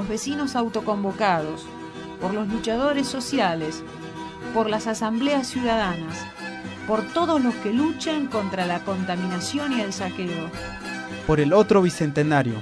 [0.00, 1.66] Los vecinos autoconvocados,
[2.22, 3.82] por los luchadores sociales,
[4.54, 6.16] por las asambleas ciudadanas,
[6.86, 10.48] por todos los que luchan contra la contaminación y el saqueo.
[11.26, 12.54] por el otro bicentenario,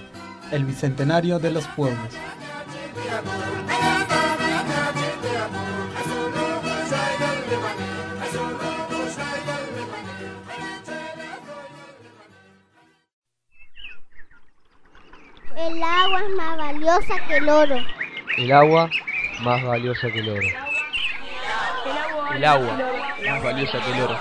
[0.50, 2.12] el bicentenario de los pueblos.
[15.68, 17.76] El agua es más valiosa que el oro.
[18.38, 18.88] El agua
[19.42, 20.48] más valiosa que el oro.
[22.34, 22.78] El agua
[23.26, 24.16] más valiosa que el oro.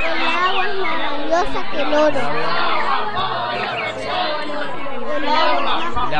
[0.00, 2.18] El agua es más valiosa que el oro.
[5.16, 6.14] El agua es más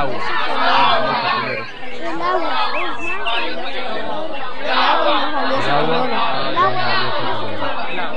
[1.95, 2.55] El agua
[5.15, 6.15] más valiosa que el oro.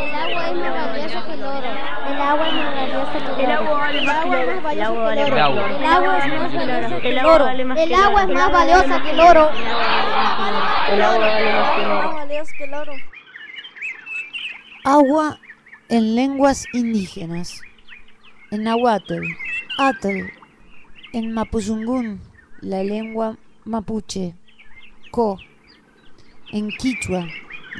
[0.07, 1.71] El agua es más valiosa que el oro.
[2.07, 4.51] El agua es más valiosa que el oro.
[4.51, 6.01] El agua es más
[6.51, 7.47] valiosa que el oro.
[7.47, 7.89] El agua es más valiosa que el oro.
[7.89, 9.51] El agua es más valiosa que el oro.
[10.91, 11.93] El agua vale más que el oro.
[11.97, 12.93] El agua vale más que el oro.
[14.83, 15.39] Agua
[15.89, 17.61] en lenguas indígenas.
[18.51, 19.23] En Nahuatl,
[19.77, 20.31] Atl.
[21.13, 22.21] En Mapuzungún,
[22.61, 24.35] la lengua mapuche.
[25.11, 25.37] Co.
[26.51, 27.27] En Quichua,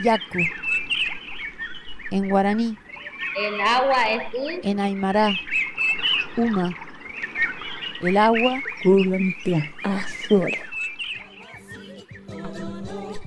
[0.01, 0.39] Yacu.
[2.11, 2.77] En guaraní,
[3.37, 5.29] El agua es un en Aymara,
[6.37, 6.73] Uma.
[8.01, 8.61] El agua,
[9.83, 10.51] azul.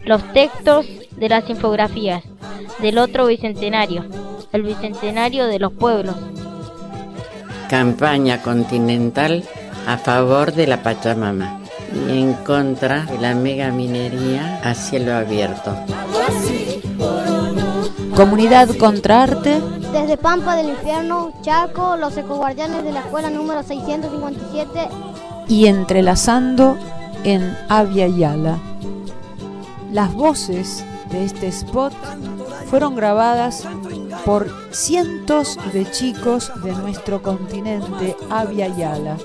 [0.05, 0.87] los textos
[1.17, 2.23] de las infografías
[2.81, 4.05] del otro bicentenario,
[4.53, 6.17] el bicentenario de los pueblos.
[7.69, 9.45] Campaña continental
[9.87, 11.61] a favor de la Pachamama
[11.93, 15.77] y en contra de la megaminería a cielo abierto.
[18.21, 19.63] Comunidad contra arte,
[19.95, 24.89] Desde Pampa del Infierno, Chaco, los ecoguardianes de la escuela número 657
[25.49, 26.77] y entrelazando
[27.25, 28.59] en Avia Yala.
[29.91, 31.95] Las voces de este spot
[32.69, 33.67] fueron grabadas
[34.27, 39.17] por cientos de chicos de nuestro continente Avia Yala.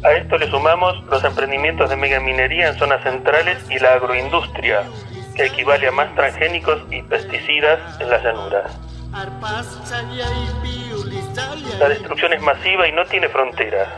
[0.04, 4.84] A esto le sumamos los emprendimientos de megaminería en zonas centrales y la agroindustria,
[5.34, 8.78] que equivale a más transgénicos y pesticidas en las llanuras.
[11.80, 13.88] La destrucción es masiva y no tiene fronteras.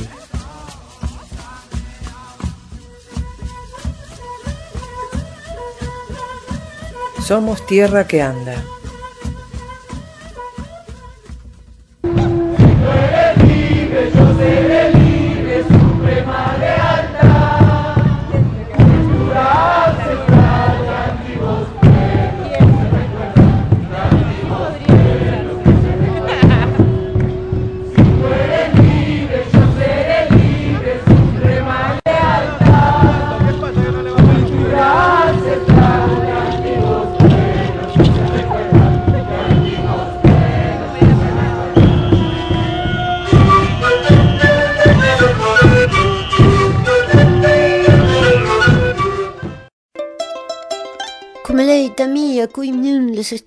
[7.26, 8.62] Somos tierra que anda.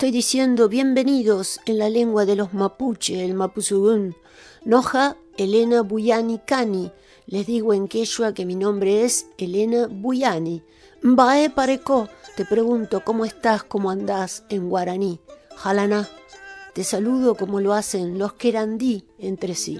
[0.04, 4.18] Estoy diciendo bienvenidos en la lengua de los mapuche, el mapuzugún.
[4.66, 6.92] Noja Elena Buyani Cani.
[7.26, 10.62] Les digo en quechua que mi nombre es Elena Buyani.
[11.04, 15.22] Mbae pareco, te pregunto cómo estás, cómo andás en guaraní.
[15.56, 16.10] Jalaná.
[16.74, 19.80] Te saludo como lo hacen los querandí entre sí.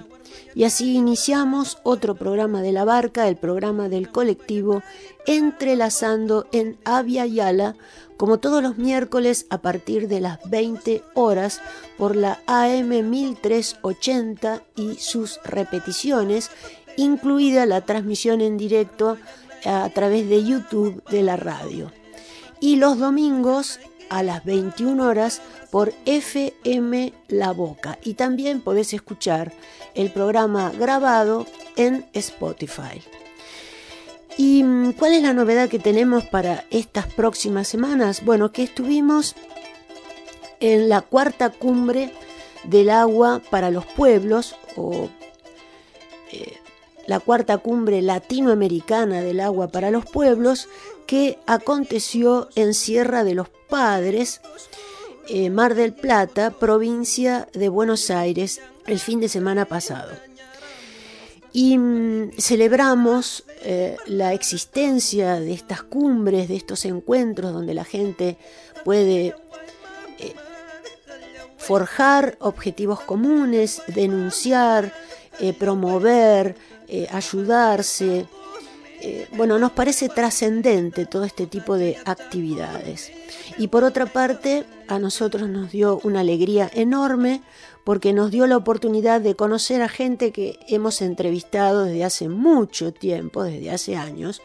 [0.54, 4.82] Y así iniciamos otro programa de la barca, el programa del colectivo,
[5.26, 7.76] entrelazando en Avia Yala,
[8.16, 11.60] como todos los miércoles a partir de las 20 horas
[11.98, 16.50] por la AM 1380 y sus repeticiones,
[16.96, 19.16] incluida la transmisión en directo
[19.64, 21.90] a través de YouTube de la radio.
[22.60, 25.40] Y los domingos a las 21 horas
[25.70, 27.98] por FM La Boca.
[28.02, 29.52] Y también podés escuchar
[29.94, 31.46] el programa grabado
[31.76, 33.02] en Spotify.
[34.36, 38.24] ¿Y mm, cuál es la novedad que tenemos para estas próximas semanas?
[38.24, 39.34] Bueno, que estuvimos
[40.60, 42.12] en la cuarta cumbre
[42.64, 45.08] del agua para los pueblos o
[46.32, 46.56] eh,
[47.06, 50.68] la cuarta cumbre latinoamericana del agua para los pueblos
[51.06, 54.40] que aconteció en Sierra de los Padres,
[55.28, 60.12] eh, Mar del Plata, provincia de Buenos Aires, el fin de semana pasado.
[61.52, 68.36] Y mm, celebramos eh, la existencia de estas cumbres, de estos encuentros donde la gente
[68.84, 69.34] puede
[70.18, 70.34] eh,
[71.56, 74.92] forjar objetivos comunes, denunciar,
[75.58, 76.54] promover,
[77.10, 78.26] ayudarse,
[79.06, 83.12] eh, bueno, nos parece trascendente todo este tipo de actividades.
[83.58, 87.42] Y por otra parte, a nosotros nos dio una alegría enorme
[87.84, 92.94] porque nos dio la oportunidad de conocer a gente que hemos entrevistado desde hace mucho
[92.94, 94.40] tiempo, desde hace años,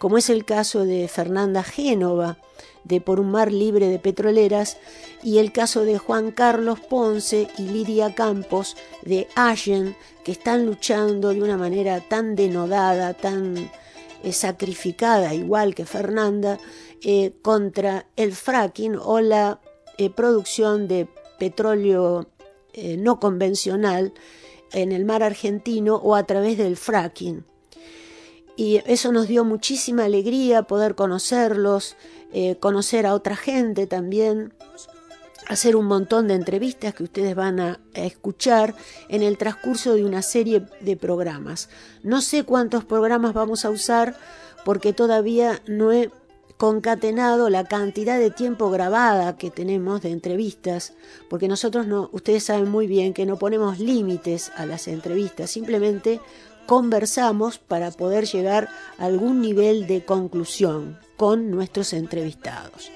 [0.00, 2.38] como es el caso de Fernanda Génova,
[2.82, 4.78] de Por un Mar Libre de Petroleras,
[5.22, 9.94] y el caso de Juan Carlos Ponce y Lidia Campos de Allen,
[10.24, 13.70] que están luchando de una manera tan denodada, tan
[14.30, 16.58] sacrificada, igual que Fernanda,
[17.02, 19.60] eh, contra el fracking o la
[19.98, 22.28] eh, producción de petróleo
[22.72, 24.12] eh, no convencional
[24.72, 27.44] en el mar argentino o a través del fracking.
[28.56, 31.96] Y eso nos dio muchísima alegría poder conocerlos,
[32.60, 34.54] conocer a otra gente también
[35.48, 38.74] hacer un montón de entrevistas que ustedes van a, escuchar
[39.08, 41.68] en el transcurso de una serie de programas.
[42.02, 44.16] No sé cuántos programas vamos a usar
[44.64, 46.10] porque todavía no he
[46.56, 50.94] concatenado la cantidad de tiempo grabada que tenemos de entrevistas,
[51.28, 56.20] porque nosotros no, ustedes saben muy bien que no ponemos límites a las entrevistas, simplemente
[56.66, 58.68] conversamos para poder llegar
[58.98, 62.90] a algún nivel de conclusión con nuestros entrevistados.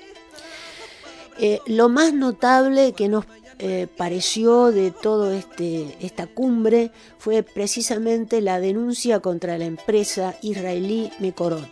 [1.39, 3.27] Eh, lo más notable que nos
[3.59, 11.11] eh, pareció de toda este, esta cumbre fue precisamente la denuncia contra la empresa israelí
[11.19, 11.71] Mekorot.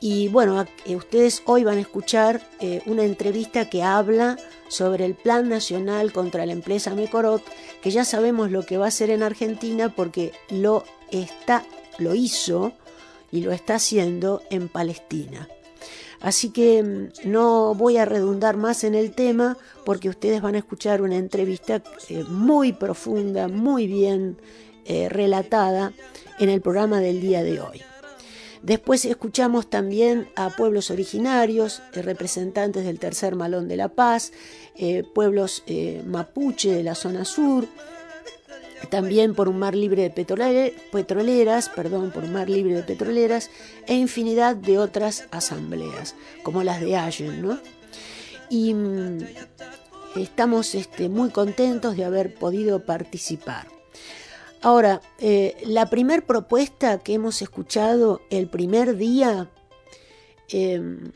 [0.00, 2.40] Y bueno, eh, ustedes hoy van a escuchar
[2.86, 7.42] una entrevista que habla sobre el Plan Nacional contra la empresa Mekorot,
[7.82, 11.64] que ya sabemos lo que va a hacer en Argentina porque lo está,
[11.98, 12.72] lo hizo
[13.30, 15.48] y lo está haciendo en Palestina.
[16.20, 20.58] Así que mm, no voy a redundar más en el tema porque ustedes van a
[20.58, 24.36] escuchar una entrevista eh, muy profunda, muy bien
[24.84, 25.92] eh, relatada
[26.38, 27.82] en el programa del día de hoy.
[28.62, 34.32] Después escuchamos también a pueblos originarios, eh, representantes del Tercer Malón de la Paz,
[35.14, 35.62] pueblos
[36.06, 37.66] mapuche de la zona sur,
[38.88, 43.50] también por un mar libre de petroleras, perdón, por un mar libre de petroleras
[43.86, 47.58] e infinidad de otras asambleas, como las de Allen, ¿no?
[48.48, 49.18] Y mm,
[50.16, 53.66] estamos este, muy contentos de haber podido participar.
[54.62, 59.50] Ahora, eh, la primera propuesta que hemos escuchado el primer día,
[60.48, 61.12] em,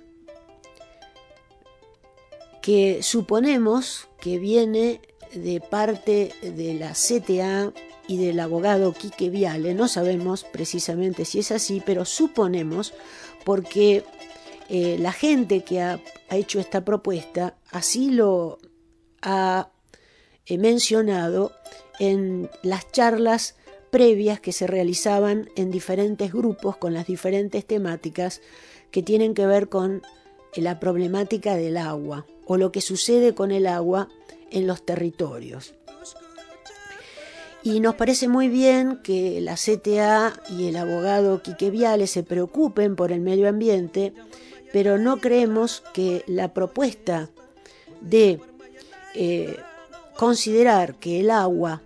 [2.62, 5.02] que suponemos que viene
[5.34, 7.72] de parte de la CTA
[8.06, 9.74] y del abogado Quique Viale.
[9.74, 12.92] No sabemos precisamente si es así, pero suponemos
[13.44, 14.04] porque
[14.68, 16.00] eh, la gente que ha,
[16.30, 18.58] hecho esta propuesta así lo
[19.22, 19.70] ha
[20.46, 21.52] eh, mencionado
[22.00, 23.54] en las charlas
[23.90, 28.40] previas que se realizaban en diferentes grupos con las diferentes temáticas
[28.90, 30.02] que tienen que ver con
[30.56, 34.08] la problemática del agua o lo que sucede con el agua
[34.50, 35.74] en los territorios.
[37.62, 42.94] Y nos parece muy bien que la CTA y el abogado Quique Viale se preocupen
[42.94, 44.12] por el medio ambiente,
[44.70, 47.30] pero no creemos que la propuesta
[48.02, 48.38] de
[49.14, 49.56] eh,
[50.16, 51.80] considerar que el agua,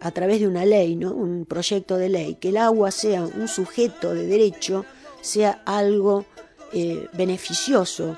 [0.00, 1.12] a través de una ley, ¿no?
[1.12, 4.84] un proyecto de ley, que el agua sea un sujeto de derecho,
[5.22, 6.24] sea algo
[6.72, 8.16] eh, beneficioso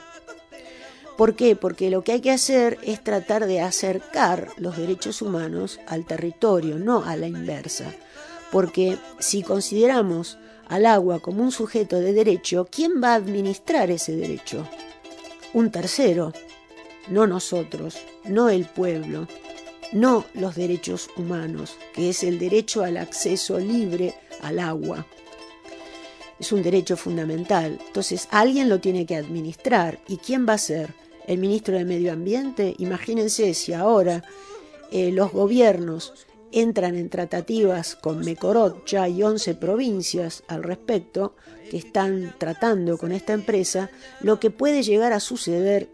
[1.18, 1.56] ¿Por qué?
[1.56, 6.78] Porque lo que hay que hacer es tratar de acercar los derechos humanos al territorio,
[6.78, 7.92] no a la inversa.
[8.52, 14.14] Porque si consideramos al agua como un sujeto de derecho, ¿quién va a administrar ese
[14.14, 14.68] derecho?
[15.52, 16.32] Un tercero,
[17.08, 19.26] no nosotros, no el pueblo,
[19.90, 25.04] no los derechos humanos, que es el derecho al acceso libre al agua.
[26.38, 27.80] Es un derecho fundamental.
[27.88, 29.98] Entonces alguien lo tiene que administrar.
[30.06, 30.94] ¿Y quién va a ser?
[31.28, 32.74] El ministro de Medio Ambiente.
[32.78, 34.24] Imagínense si ahora
[34.90, 36.14] eh, los gobiernos
[36.50, 41.36] entran en tratativas con Mecorot, ya hay 11 provincias al respecto
[41.70, 43.90] que están tratando con esta empresa,
[44.22, 45.90] lo que puede llegar a suceder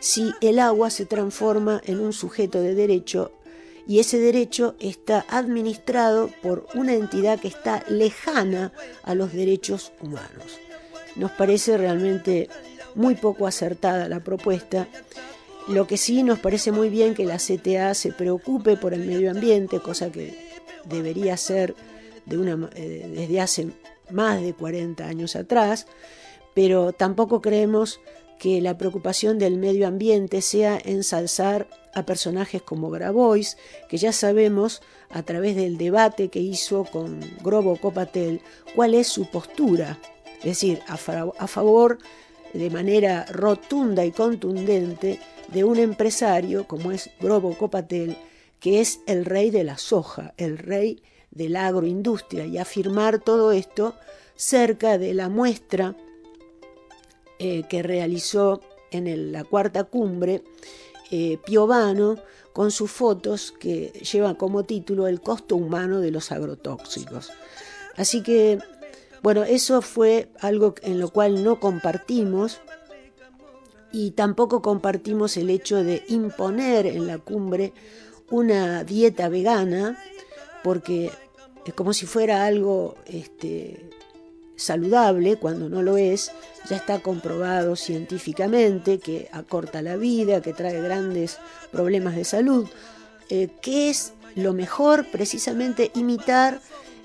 [0.00, 3.32] si el agua se transforma en un sujeto de derecho
[3.86, 8.72] y ese derecho está administrado por una entidad que está lejana
[9.02, 10.58] a los derechos humanos.
[11.16, 12.48] Nos parece realmente
[12.94, 14.88] muy poco acertada la propuesta.
[15.68, 19.30] Lo que sí nos parece muy bien que la CTA se preocupe por el medio
[19.30, 20.36] ambiente, cosa que
[20.84, 21.74] debería ser
[22.30, 23.68] eh, desde hace
[24.10, 25.86] más de 40 años atrás,
[26.54, 28.00] pero tampoco creemos
[28.38, 33.56] que la preocupación del medio ambiente sea ensalzar a personajes como Grabois,
[33.88, 34.80] que ya sabemos
[35.10, 38.40] a través del debate que hizo con Grobo Copatel
[38.74, 39.98] cuál es su postura,
[40.38, 41.98] es decir, a, a favor
[42.52, 48.16] de manera rotunda y contundente de un empresario como es Grobo Copatel,
[48.58, 53.52] que es el rey de la soja, el rey de la agroindustria, y afirmar todo
[53.52, 53.94] esto
[54.34, 55.96] cerca de la muestra
[57.38, 60.42] eh, que realizó en la cuarta cumbre
[61.10, 62.16] eh, Piovano
[62.52, 67.30] con sus fotos que llevan como título El costo humano de los agrotóxicos.
[67.96, 68.58] Así que
[69.22, 72.60] bueno, eso fue algo en lo cual no compartimos
[73.92, 77.72] y tampoco compartimos el hecho de imponer en la cumbre
[78.30, 79.98] una dieta vegana,
[80.62, 81.10] porque
[81.66, 83.90] es como si fuera algo este,
[84.56, 86.30] saludable cuando no lo es,
[86.68, 91.38] ya está comprobado científicamente que acorta la vida, que trae grandes
[91.72, 92.68] problemas de salud,
[93.28, 96.60] eh, que es lo mejor precisamente imitar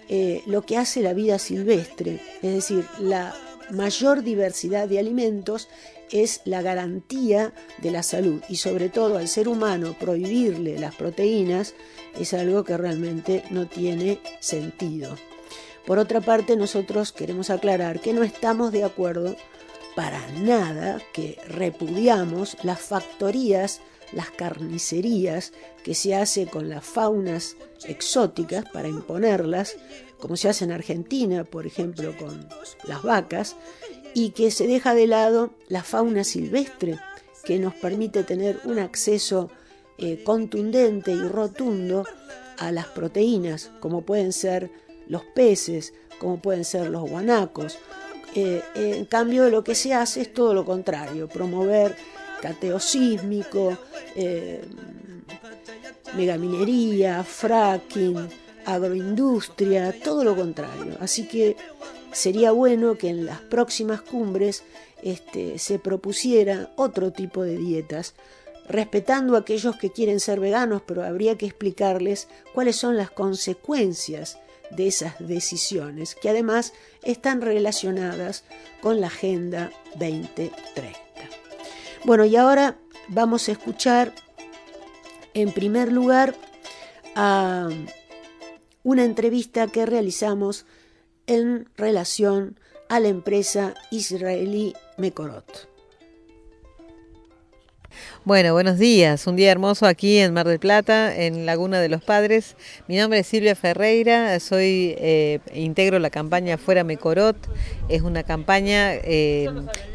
[0.09, 3.35] eh, lo que hace la vida silvestre, es decir, la
[3.71, 5.67] mayor diversidad de alimentos
[6.11, 11.73] es la garantía de la salud y sobre todo al ser humano prohibirle las proteínas
[12.19, 15.17] es algo que realmente no tiene sentido.
[15.85, 19.35] Por otra parte, nosotros queremos aclarar que no estamos de acuerdo
[19.95, 23.81] para nada, que repudiamos las factorías
[24.13, 27.55] las carnicerías que se hace con las faunas
[27.87, 29.75] exóticas para imponerlas,
[30.19, 32.47] como se hace en Argentina, por ejemplo, con
[32.87, 33.55] las vacas,
[34.13, 36.97] y que se deja de lado la fauna silvestre,
[37.43, 39.49] que nos permite tener un acceso
[39.97, 42.05] eh, contundente y rotundo
[42.57, 44.71] a las proteínas, como pueden ser
[45.07, 47.77] los peces, como pueden ser los guanacos,
[48.37, 51.95] Eh, en cambio, lo que se hace es todo lo contrario, promover
[52.45, 53.75] cateo sísmico,
[54.15, 54.61] eh,
[56.15, 58.29] megaminería, fracking,
[58.65, 60.95] agroindustria, todo lo contrario.
[60.99, 61.55] Así que
[62.11, 64.63] sería bueno que en las próximas cumbres
[65.01, 68.13] este, se propusiera otro tipo de dietas,
[68.69, 74.37] respetando a aquellos que quieren ser veganos, pero habría que explicarles cuáles son las consecuencias
[74.69, 78.43] de esas decisiones, que además están relacionadas
[78.81, 81.04] con la Agenda 2030.
[82.05, 84.13] Bueno, y ahora vamos a escuchar
[85.33, 86.35] en primer lugar
[87.15, 87.67] a
[88.83, 90.67] una entrevista que realizamos
[91.25, 92.59] en relación
[92.89, 95.74] a la empresa israelí Mekorot.
[98.23, 99.27] Bueno, buenos días.
[99.27, 102.55] Un día hermoso aquí en Mar del Plata, en Laguna de los Padres.
[102.87, 107.37] Mi nombre es Silvia Ferreira, soy eh, integro la campaña Fuera Mecorot.
[107.87, 109.47] Es una campaña eh,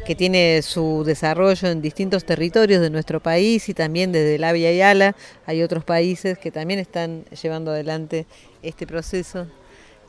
[0.05, 4.71] que tiene su desarrollo en distintos territorios de nuestro país y también desde la Via
[4.71, 5.15] Yala.
[5.45, 8.25] Hay otros países que también están llevando adelante
[8.63, 9.47] este proceso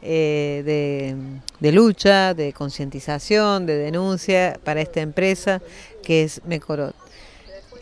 [0.05, 1.17] eh, de,
[1.61, 5.63] de, lucha, de concientización, de denuncia para esta empresa
[6.03, 7.02] que es Mecorot.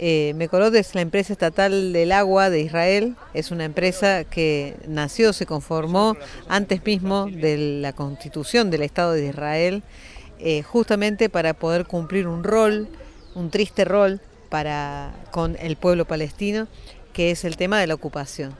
[0.02, 0.34] Eh,
[0.74, 6.16] es la empresa estatal del agua de Israel, es una empresa que nació, se conformó
[6.48, 9.82] antes mismo de la constitución del Estado de Israel,
[10.38, 12.88] eh, justamente para poder cumplir un rol,
[13.34, 16.66] un triste rol para, con el pueblo palestino,
[17.12, 18.54] que es el tema de la ocupación.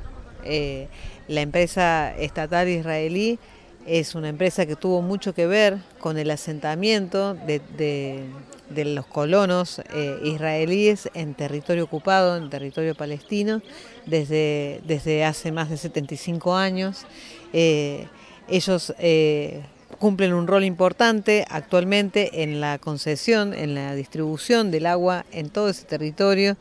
[0.44, 0.88] Eh,
[1.26, 3.38] la empresa estatal israelí
[3.86, 8.26] es una empresa que tuvo mucho que ver con el asentamiento de,
[8.70, 13.62] los colonos eh, israelíes en territorio ocupado, en territorio palestino,
[14.06, 17.06] desde, desde hace más de 75 años.
[17.52, 18.06] Eh,
[18.48, 19.62] ellos eh,
[19.98, 25.68] cumplen un rol importante actualmente en la concesión, en la distribución del agua en todo
[25.68, 26.56] ese territorio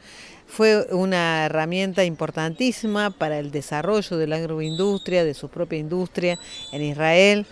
[0.50, 6.40] fue una herramienta importantísima para el desarrollo de la agroindustria, de su propia industria
[6.72, 7.46] en Israel.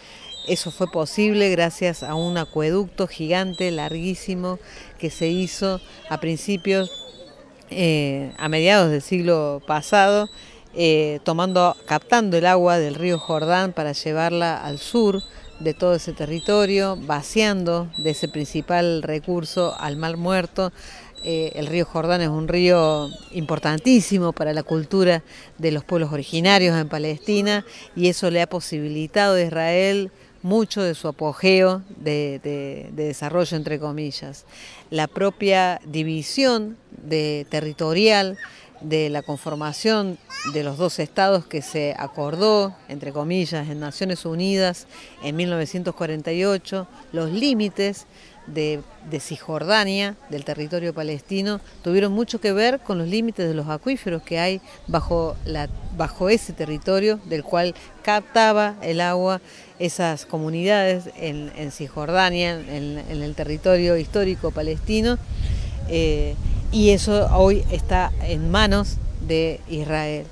[0.48, 4.60] Eso fue posible gracias a un acueducto gigante, larguísimo,
[4.98, 6.90] que se hizo a principios,
[7.70, 10.30] eh, a mediados del siglo pasado,
[10.74, 15.22] eh, tomando, captando el agua del río Jordán para llevarla al sur
[15.60, 20.72] de todo ese territorio, vaciando de ese principal recurso al mar muerto,
[21.24, 25.24] eh, el río Jordán es un río importantísimo para la cultura
[25.58, 27.66] de los pueblos originarios en Palestina
[27.98, 30.12] y eso le ha posibilitado a Israel
[30.48, 34.46] mucho de su apogeo de, desarrollo, entre comillas.
[34.90, 38.38] La propia división de, territorial
[38.80, 40.18] de la conformación
[40.54, 44.88] de los dos estados que se acordó, entre comillas, en Naciones Unidas
[45.22, 48.06] en 1948, los límites
[48.48, 48.82] de,
[49.20, 54.40] Cisjordania, del territorio palestino, tuvieron mucho que ver con los límites de los acuíferos que
[54.40, 59.42] hay bajo, la, bajo ese territorio del cual captaba el agua
[59.80, 65.18] esas comunidades en, Cisjordania, en, el territorio histórico palestino,
[65.90, 66.36] eh,
[66.72, 70.26] y eso hoy está en manos de Israel.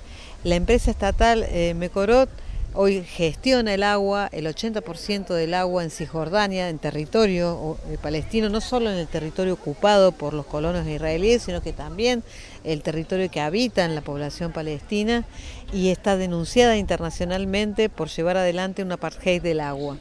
[0.44, 2.30] La empresa estatal eh, Mekorot
[2.78, 8.60] Hoy gestiona el agua, el 80% del agua en Cisjordania, en territorio eh, palestino, no
[8.60, 12.22] solo en el territorio ocupado por los colonos israelíes, sino que también
[12.66, 15.24] el territorio que habita la población palestina
[15.72, 19.98] y está denunciada internacionalmente por llevar adelante un apartheid del agua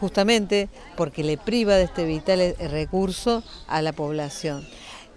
[0.00, 4.66] justamente porque le priva de este vital eh, recurso a la población.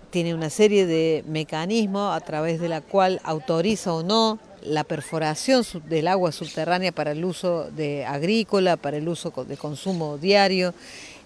[0.09, 5.63] Tiene una serie de mecanismos a través de la cual autoriza o no la perforación
[5.87, 10.73] del agua subterránea para el uso de agrícola, para el uso de consumo diario,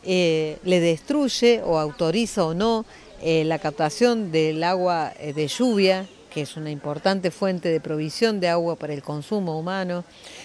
[0.04, 2.86] eh, le destruye o autoriza o no
[3.22, 8.40] eh, la captación del agua eh, de lluvia, que es una importante fuente de provisión
[8.40, 10.04] de agua para el consumo humano.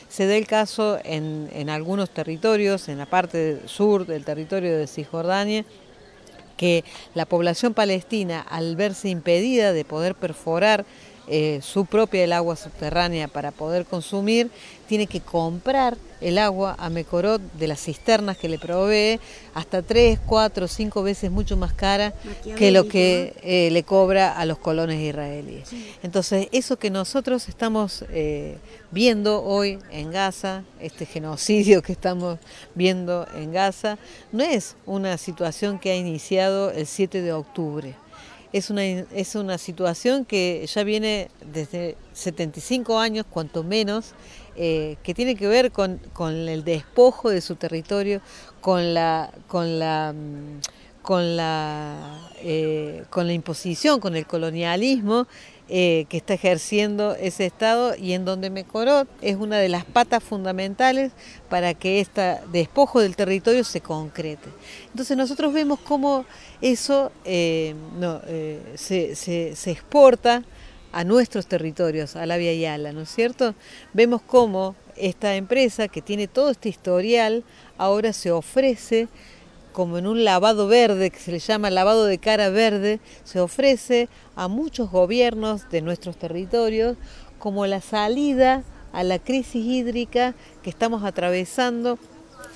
[0.09, 4.87] Se da el caso en, en algunos territorios, en la parte sur del territorio de
[4.87, 5.65] Cisjordania,
[6.57, 10.85] que la población palestina, al verse impedida de poder perforar
[11.33, 14.51] eh, su propia el agua subterránea para poder consumir,
[14.89, 19.21] tiene que comprar el agua a Mecorot de las cisternas que le provee
[19.55, 22.13] hasta tres, cuatro, cinco veces mucho más cara
[22.57, 25.71] que lo que eh, le cobra a los colones israelíes.
[26.03, 28.59] Entonces, eso que nosotros estamos eh,
[28.91, 32.41] viendo hoy en Gaza, este genocidio que estamos
[32.75, 33.99] viendo en Gaza,
[34.33, 37.95] no es una situación que ha iniciado el 7 de octubre
[38.53, 44.15] es una, es una situación que ya viene desde 75 años, cuanto menos,
[44.57, 48.21] eh, que tiene que ver con, con, el despojo de su territorio,
[48.61, 50.61] con la, con la, mm,
[51.03, 55.27] con la, eh, con la imposición, con el colonialismo
[55.73, 60.21] eh, que está ejerciendo ese Estado y en donde Mecorot es una de las patas
[60.21, 61.13] fundamentales
[61.49, 64.49] para que este despojo del territorio se concrete.
[64.89, 66.25] Entonces nosotros vemos cómo
[66.61, 70.43] eso eh, eh, se, exporta
[70.91, 73.55] a nuestros territorios, a la Via Yala, ¿no es cierto?
[73.93, 77.45] Vemos cómo esta empresa que tiene todo este historial
[77.79, 79.07] ahora se ofrece
[79.73, 84.09] como en un lavado verde, que se le llama lavado de cara verde, se ofrece
[84.37, 86.97] a muchos gobiernos de nuestros territorios
[87.39, 91.99] como la salida a la crisis hídrica que estamos atravesando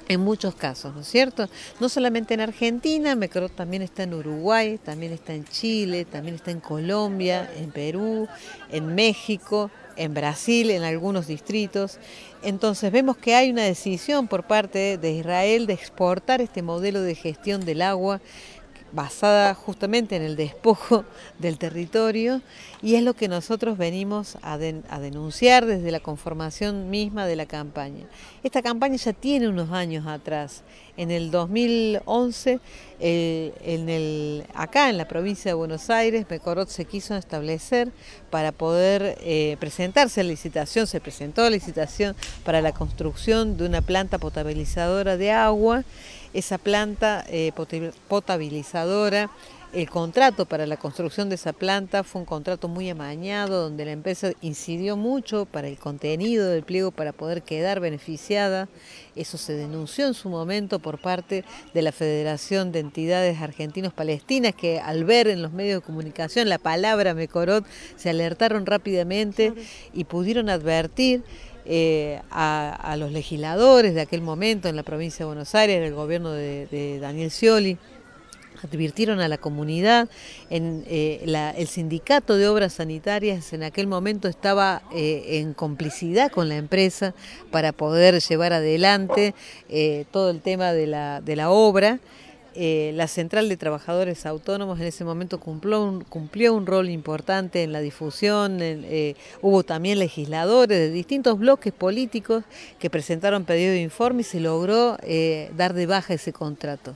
[0.09, 1.49] en muchos casos, ¿no es cierto?
[1.81, 6.51] No solamente en Argentina, Mecro también está en Uruguay, también está en Chile, también está
[6.51, 8.29] en Colombia, en Perú,
[8.71, 11.99] en México, en Brasil, en algunos distritos.
[12.43, 17.15] Entonces vemos que hay una decisión por parte de Israel de exportar este modelo de
[17.15, 18.21] gestión del agua
[18.95, 21.05] basada justamente en el despojo
[21.39, 22.41] del territorio
[22.83, 28.05] y es lo que nosotros venimos a, denunciar desde la conformación misma de la campaña.
[28.43, 30.63] Esta campaña ya tiene unos años atrás.
[30.97, 32.61] En el 2011,
[33.01, 37.91] eh, en acá en la provincia de Buenos Aires, Mecorot se quiso establecer
[38.31, 43.81] para poder eh, presentarse a licitación, se presentó a licitación para la construcción de una
[43.81, 45.85] planta potabilizadora de agua
[46.35, 47.53] esa planta eh,
[48.09, 49.31] potabilizadora.
[49.73, 53.91] El contrato para la construcción de esa planta fue un contrato muy amañado, donde la
[53.91, 58.69] empresa incidió mucho para el contenido del pliego para poder quedar beneficiada.
[59.17, 64.55] Eso se denunció en su momento por parte de la Federación de Entidades Argentinos Palestinas,
[64.55, 67.67] que al ver en los medios de comunicación la palabra Mecorot
[67.97, 69.55] se alertaron rápidamente
[69.93, 71.25] y pudieron advertir
[71.67, 75.95] eh, a, los legisladores de aquel momento en la provincia de Buenos Aires, en el
[75.95, 77.79] gobierno de, Daniel Scioli,
[78.63, 80.09] advirtieron a la comunidad,
[80.51, 81.25] en, eh,
[81.57, 87.15] el sindicato de obras sanitarias en aquel momento estaba eh, en complicidad con la empresa
[87.51, 89.35] para poder llevar adelante
[90.11, 91.99] todo el tema de la, de la obra.
[92.57, 97.65] Eh, la Central de Trabajadores Autónomos en ese momento cumplió un, cumplió un rol importante
[97.65, 98.59] en la difusión.
[98.61, 102.45] Eh, hubo también legisladores de distintos bloques políticos
[102.79, 106.95] que presentaron pedido de informe y se logró eh, dar de baja ese contrato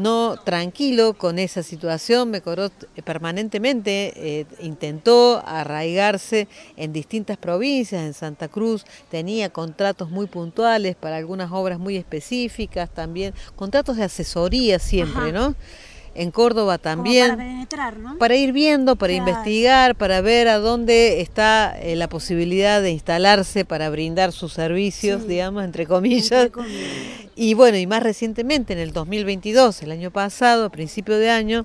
[0.00, 2.72] no tranquilo con esa situación, Mecorot
[3.04, 8.84] permanentemente eh, intentó arraigarse en distintas provincias, en Santa Cruz.
[9.10, 13.34] Tenía contratos muy puntuales para algunas obras muy específicas, también.
[13.56, 15.54] Contratos de asesoría siempre, ¿no?
[16.14, 17.30] En Córdoba también.
[17.30, 18.18] para penetrar, ¿no?
[18.18, 23.64] Para ir viendo, para investigar, para ver a dónde está eh, la posibilidad de instalarse
[23.64, 26.50] para brindar sus servicios, digamos, entre comillas.
[27.36, 31.64] Y bueno, y más recientemente, en el 2022, el año pasado, a principio de año,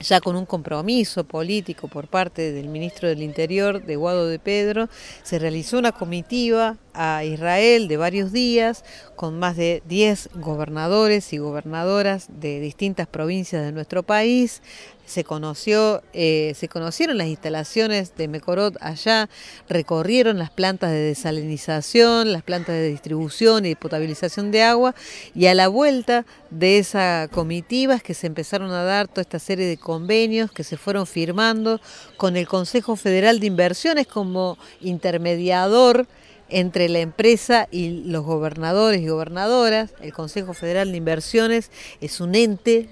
[0.00, 4.88] ya con un compromiso político por parte del ministro del Interior, de Guado de Pedro,
[5.22, 8.84] se realizó una comitiva a Israel de varios días
[9.14, 14.62] con más de 10 gobernadores y gobernadoras de distintas provincias de nuestro país,
[15.06, 19.30] se conoció, eh, se conocieron las instalaciones de Mecorot allá,
[19.68, 24.94] recorrieron las plantas de desalinización, las plantas de distribución y potabilización de agua,
[25.34, 29.38] y a la vuelta de esa comitiva es que se empezaron a dar toda esta
[29.38, 31.80] serie de convenios que se fueron firmando
[32.16, 36.06] con el Consejo Federal de Inversiones como intermediador
[36.48, 39.92] entre la empresa y los gobernadores y gobernadoras.
[40.00, 42.88] El Consejo Federal de Inversiones es un ente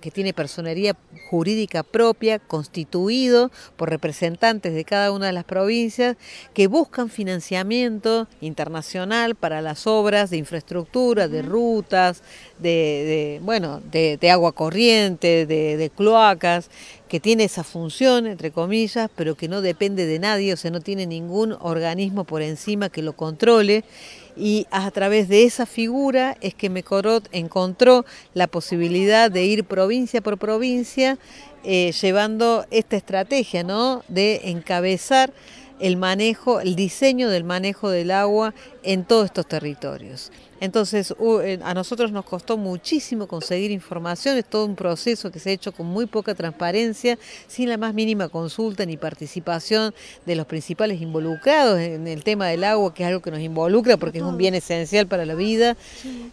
[0.00, 0.96] que tiene personería
[1.30, 6.16] jurídica propia, constituido por representantes de cada una de las provincias,
[6.52, 12.22] que buscan financiamiento internacional para las obras de infraestructura, de rutas,
[12.58, 16.70] de, bueno, de, agua corriente, de cloacas,
[17.08, 20.80] que tiene esa función, entre comillas, pero que no depende de nadie, o sea, no
[20.80, 23.84] tiene ningún organismo por encima que lo controle.
[24.36, 30.20] Y a través de esa figura es que Mecorot encontró la posibilidad de ir provincia
[30.20, 31.18] por provincia
[31.62, 34.02] eh, llevando esta estrategia, ¿no?
[34.08, 35.32] De encabezar
[35.80, 40.32] el manejo, el diseño del manejo del agua en todos estos territorios.
[40.60, 45.50] Entonces, eh, a nosotros nos costó muchísimo conseguir información, es todo un proceso que se
[45.50, 49.94] ha hecho con muy poca transparencia, sin la más mínima consulta ni participación
[50.26, 53.96] de los principales involucrados en el tema del agua, que es algo que nos involucra
[53.96, 55.76] porque es un bien esencial para la vida,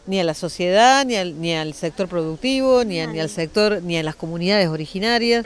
[0.07, 3.97] ni a la sociedad, ni al, ni al sector productivo, ni, ni al sector, ni
[3.97, 5.45] a las comunidades originarias.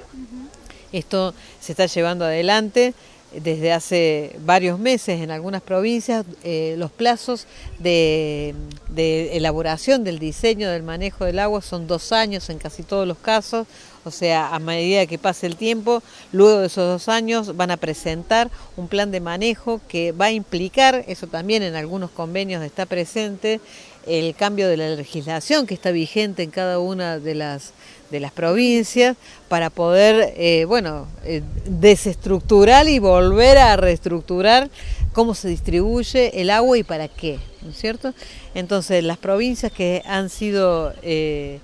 [0.92, 2.94] Esto se está llevando adelante
[3.32, 7.48] desde hace varios meses en algunas provincias eh, los plazos
[7.80, 8.56] de,
[8.96, 13.68] elaboración del diseño del manejo del agua son dos años en casi todos los casos,
[14.06, 17.78] o sea, a medida que pase el tiempo, luego de esos dos años van a
[17.78, 22.86] presentar un plan de manejo que va a implicar, eso también en algunos convenios está
[22.86, 23.60] presente,
[24.06, 27.74] el cambio de la legislación que está vigente en cada una de las
[28.12, 34.70] de las provincias para poder, eh, bueno, eh, desestructurar y volver a reestructurar
[35.14, 38.14] cómo se distribuye el agua y para qué, ¿no es cierto?
[38.54, 41.60] Entonces, las provincias que han sido eh,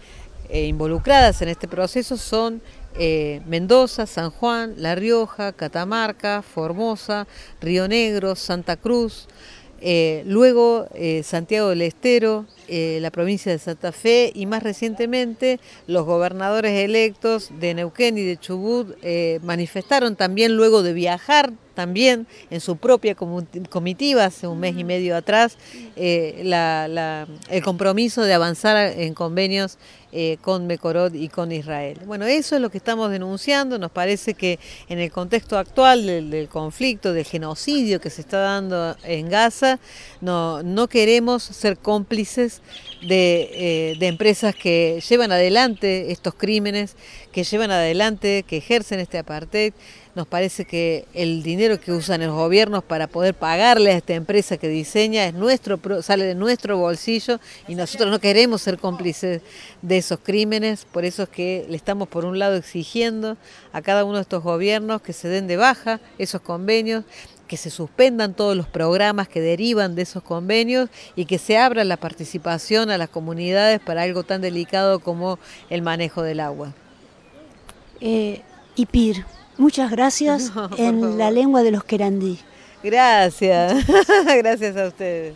[0.52, 2.62] involucradas en este proceso son
[3.46, 7.26] Mendoza, San Juan, La Rioja, Catamarca, Formosa,
[7.62, 9.30] Río Negro, Santa Cruz,
[10.26, 10.88] luego
[11.24, 17.50] Santiago del Estero, eh, la provincia de Santa Fe y más recientemente los gobernadores electos
[17.60, 23.14] de Neuquén y de Chubut eh, manifestaron también luego de viajar también en su propia
[23.16, 25.58] comitiva hace un mes y medio atrás
[25.98, 26.44] eh,
[27.50, 29.78] el compromiso de avanzar en convenios
[30.12, 32.00] eh, con Mecorot y con Israel.
[32.06, 33.80] Bueno, eso es lo que estamos denunciando.
[33.80, 38.96] Nos parece que en el contexto actual del, conflicto, del genocidio que se está dando
[39.04, 39.80] en Gaza,
[40.20, 42.62] no, no queremos ser cómplices
[43.02, 46.96] de, eh, de empresas que llevan adelante estos crímenes,
[47.32, 49.74] que llevan adelante, que ejercen este apartheid
[50.16, 54.58] nos parece que el dinero que usan los gobiernos para poder pagarle a esta empresa
[54.58, 55.32] que diseña
[56.02, 59.42] sale de nuestro bolsillo y nosotros no queremos ser cómplices
[59.82, 63.38] de esos crímenes, por eso es que le estamos por un lado exigiendo
[63.74, 67.06] a cada uno de estos gobiernos que se den de baja esos convenios,
[67.48, 71.84] que se suspendan todos los programas que derivan de esos convenios y que se abra
[71.84, 76.74] la participación a las comunidades para algo tan delicado como el manejo del agua.
[78.00, 78.42] Eh,
[78.76, 79.26] IPIR,
[79.62, 82.40] Muchas gracias en la lengua de los querandí.
[82.84, 83.86] Gracias,
[84.38, 85.36] gracias a ustedes.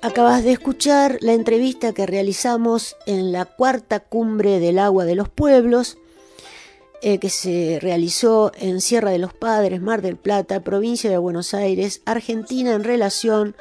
[0.00, 5.28] Acabas de escuchar la entrevista que realizamos en la cuarta cumbre del agua de los
[5.28, 5.98] pueblos,
[7.02, 11.52] eh, que se realizó en Sierra de los Padres, Mar del Plata, provincia de Buenos
[11.52, 13.56] Aires, Argentina, en relación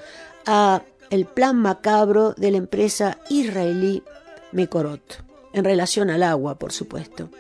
[0.46, 4.04] a el plan macabro de la empresa israelí
[4.52, 5.24] Mekorot,
[5.54, 7.32] en relación al agua, por supuesto.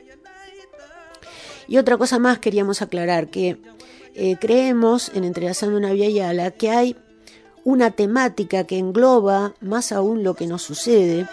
[1.67, 3.59] Y otra cosa más queríamos aclarar, que
[4.15, 6.95] eh, creemos en Entrelazando una Vía Yala que hay
[7.67, 11.27] una temática que engloba más aún lo que nos sucede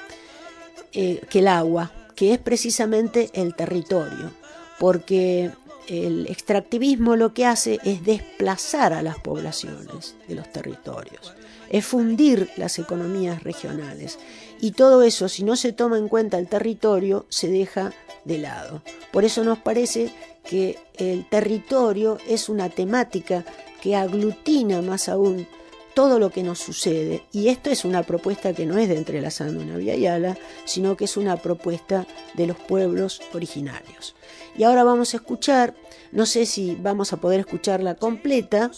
[0.92, 4.32] eh, que el agua, que es precisamente el territorio,
[4.80, 5.52] porque
[5.86, 11.32] el extractivismo lo que hace es desplazar a las poblaciones de los territorios,
[11.70, 14.18] es fundir las economías regionales.
[14.60, 17.92] Y todo eso, si no se toma en cuenta el territorio, se deja
[18.24, 18.82] de lado.
[19.12, 23.44] Por eso nos parece que el territorio es una temática
[23.80, 25.46] que aglutina más aún
[25.94, 27.24] todo lo que nos sucede.
[27.32, 31.04] Y esto es una propuesta que no es de Entrelazando una Vía Yala, sino que
[31.04, 34.14] es una propuesta de los pueblos originarios.
[34.56, 35.74] Y ahora vamos a escuchar,
[36.12, 38.70] no sé si vamos a poder escucharla completa,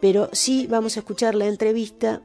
[0.00, 2.22] pero sí vamos a escuchar la entrevista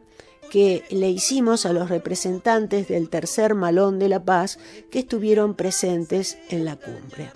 [0.50, 4.58] que le hicimos a los representantes del tercer Malón de la Paz
[4.92, 7.32] que estuvieron presentes en la cumbre.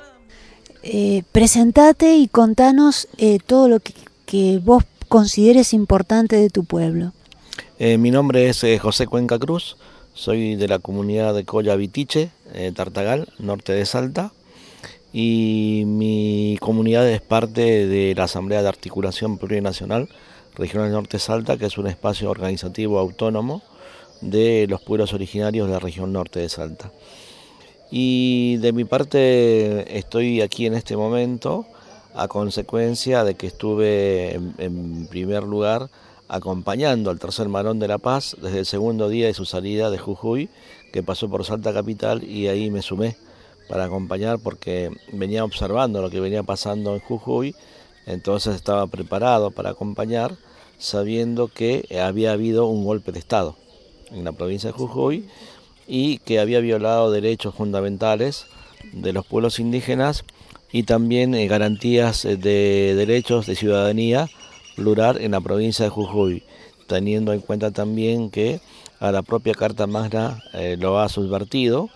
[0.82, 3.94] Eh, presentate y contanos eh, todo lo que,
[4.64, 7.14] vos consideres importante de tu pueblo.
[7.78, 9.78] Eh, mi nombre es José Cuenca Cruz,
[10.16, 12.32] soy de la comunidad de Colla Vitiche,
[12.74, 14.32] Tartagal, norte de Salta,
[15.14, 20.10] y mi comunidad es parte de la Asamblea de Articulación Plurinacional
[20.56, 23.62] Regional Norte Salta, que es un espacio organizativo autónomo
[24.22, 26.92] de los pueblos originarios de la región norte de Salta.
[27.92, 31.68] Y de mi parte estoy aquí en este momento
[32.16, 35.90] a consecuencia de que estuve en, primer lugar
[36.28, 39.98] acompañando al tercer Marón de la Paz desde el segundo día de su salida de
[39.98, 40.50] Jujuy,
[40.92, 43.18] que pasó por Salta Capital y ahí me sumé
[43.68, 47.56] para acompañar porque venía observando lo que venía pasando en Jujuy.
[48.06, 50.36] Entonces estaba preparado para acompañar
[50.78, 53.56] sabiendo que había habido un golpe de Estado
[54.12, 55.30] en la provincia de Jujuy
[55.88, 58.46] y que había violado derechos fundamentales
[58.92, 60.26] de los pueblos indígenas
[60.74, 64.28] y también eh, garantías eh, de derechos de ciudadanía
[64.76, 66.44] plural en la provincia de Jujuy,
[66.88, 68.60] teniendo en cuenta también que
[69.00, 71.90] a la propia Carta Magna eh, lo ha subvertido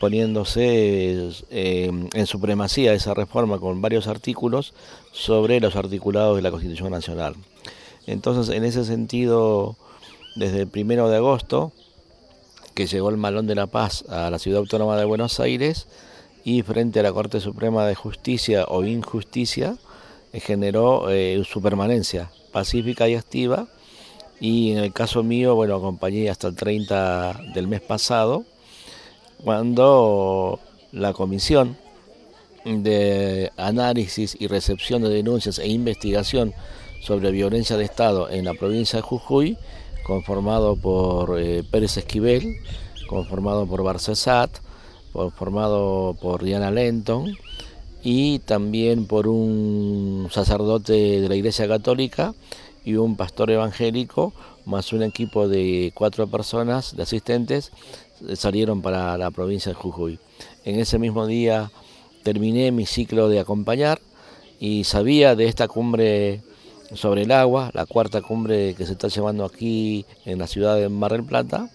[0.00, 4.74] poniéndose en supremacía esa reforma con varios artículos
[5.12, 7.36] sobre los articulados de la Constitución Nacional.
[8.08, 9.76] Entonces, en ese sentido,
[10.34, 11.70] desde el primero de agosto,
[12.74, 15.86] que llegó el Malón de la Paz a la Ciudad Autónoma de Buenos Aires,
[16.44, 19.76] y frente a la Corte Suprema de Justicia o injusticia
[20.32, 23.68] eh, generó eh, su permanencia pacífica y activa.
[24.40, 28.44] Y en el caso mío, bueno, acompañé hasta el 30 del mes pasado
[29.42, 30.58] cuando
[30.92, 31.76] la comisión
[32.64, 36.54] de análisis y recepción de denuncias e investigación
[37.02, 39.58] sobre violencia de Estado en la provincia de Jujuy,
[40.04, 42.56] conformado por eh, Pérez Esquivel,
[43.08, 44.50] conformado por Barcesat,
[45.12, 47.36] conformado por Diana Lenton
[48.02, 52.34] y también por un sacerdote de la Iglesia Católica
[52.84, 54.32] y un pastor evangélico,
[54.64, 57.70] más un equipo de cuatro personas, de asistentes,
[58.34, 60.18] salieron para la provincia de Jujuy.
[60.64, 61.70] En ese mismo día
[62.22, 64.00] terminé mi ciclo de acompañar
[64.58, 66.42] y sabía de esta cumbre
[66.94, 70.88] sobre el agua, la cuarta cumbre que se está llevando aquí en la ciudad de
[70.88, 71.70] Mar del Plata,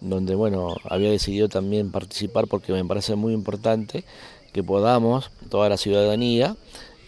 [0.00, 4.04] donde bueno, había decidido también participar porque me parece muy importante
[4.52, 6.56] que podamos, toda la ciudadanía,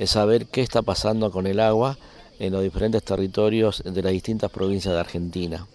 [0.05, 1.97] saber qué está pasando con el agua
[2.39, 5.67] en los diferentes territorios de las distintas provincias de Argentina.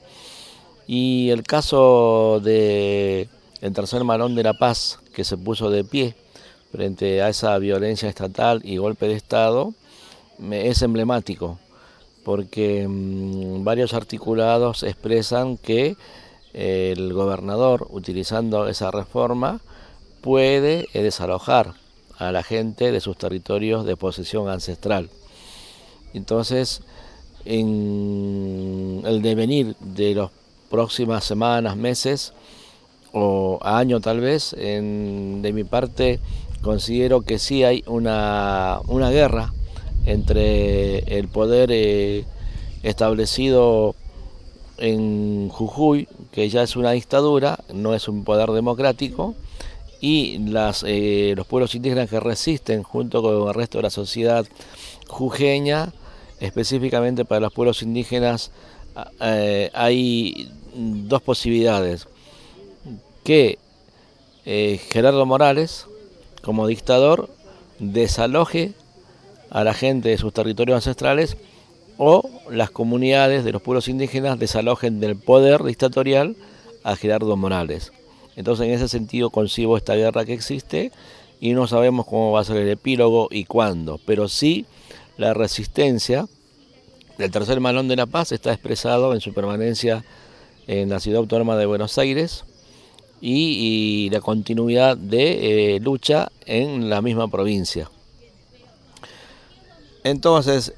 [0.85, 3.29] Y el caso de
[3.61, 6.15] el tercer malón de La Paz, que se puso de pie
[6.71, 9.73] frente a esa violencia estatal y golpe de Estado,
[10.51, 11.59] es emblemático,
[12.23, 15.95] porque mm, varios articulados expresan que
[16.53, 19.61] el gobernador, utilizando esa reforma,
[20.21, 21.73] puede eh, desalojar
[22.17, 25.09] a la gente de sus territorios de posesión ancestral.
[26.13, 26.81] Entonces,
[27.45, 30.29] en el devenir de las
[30.69, 32.33] próximas semanas, meses
[33.13, 36.19] o año tal vez, de mi parte
[36.61, 39.51] considero que sí hay una, guerra
[40.05, 42.25] entre el poder eh,
[42.83, 43.95] establecido
[44.77, 49.35] en Jujuy, que ya es una dictadura, no es un poder democrático,
[49.99, 50.41] y
[50.85, 54.45] eh, los pueblos indígenas que resisten junto con el resto de la sociedad
[55.07, 55.93] jujeña,
[56.39, 58.51] específicamente para los pueblos indígenas,
[59.19, 62.07] eh, hay dos posibilidades.
[63.23, 63.59] Que
[64.45, 65.85] eh, Gerardo Morales,
[66.41, 67.29] como dictador,
[67.77, 68.73] desaloje
[69.51, 71.37] a la gente de sus territorios ancestrales
[71.97, 76.35] o las comunidades de los pueblos indígenas desalojen del poder dictatorial
[76.83, 77.91] a Gerardo Morales.
[78.35, 80.91] Entonces en ese sentido concibo esta guerra que existe
[81.39, 84.65] y no sabemos cómo va a ser el epílogo y cuándo, pero sí
[85.17, 86.27] la resistencia
[87.17, 90.03] del tercer malón de la paz está expresado en su permanencia
[90.67, 92.45] en la ciudad autónoma de Buenos Aires
[93.21, 97.91] y, la continuidad de eh, lucha en la misma provincia.
[100.03, 100.73] Entonces,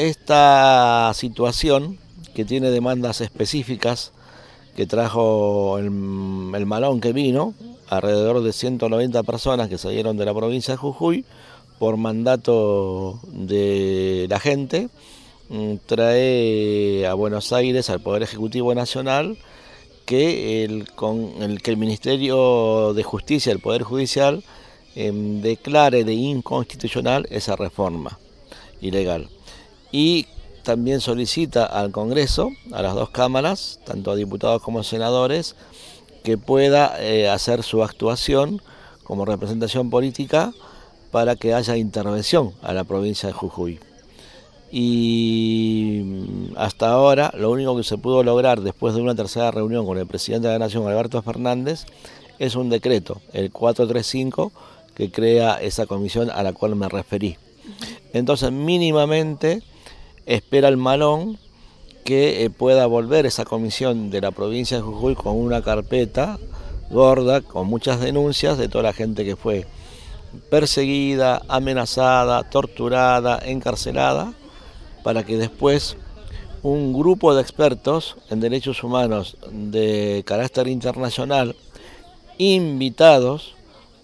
[0.00, 1.98] esta situación
[2.34, 4.12] que tiene demandas específicas
[4.76, 7.54] que trajo el, malón que vino,
[7.88, 11.24] alrededor de 190 personas que salieron de la provincia de Jujuy
[11.78, 14.88] por mandato de la gente,
[15.48, 19.36] mm, trae a Buenos Aires, al Poder Ejecutivo Nacional,
[20.06, 20.86] que el,
[21.62, 24.44] que el Ministerio de Justicia, el Poder Judicial,
[24.94, 28.18] em, declare de inconstitucional esa reforma
[28.80, 29.28] ilegal
[29.92, 30.26] y
[30.62, 35.56] también solicita al Congreso, a las dos cámaras, tanto a diputados como a senadores,
[36.22, 38.60] que pueda eh, hacer su actuación
[39.04, 40.52] como representación política
[41.10, 43.80] para que haya intervención a la provincia de Jujuy.
[44.70, 49.86] Y mm, hasta ahora lo único que se pudo lograr después de una tercera reunión
[49.86, 51.86] con el presidente de la Nación, Alberto Fernández,
[52.38, 54.52] es un decreto, el 435,
[54.94, 57.36] que crea esa comisión a la cual me referí.
[58.12, 59.62] Entonces, mínimamente
[60.26, 61.38] espera el malón
[62.04, 66.38] que eh, pueda volver esa comisión de la provincia de Jujuy con una carpeta
[66.90, 69.66] gorda, con muchas denuncias de toda la gente que fue
[70.50, 74.32] perseguida, amenazada, torturada, encarcelada,
[75.02, 75.96] para que después
[76.62, 81.56] un grupo de expertos en derechos humanos de carácter internacional,
[82.38, 83.54] invitados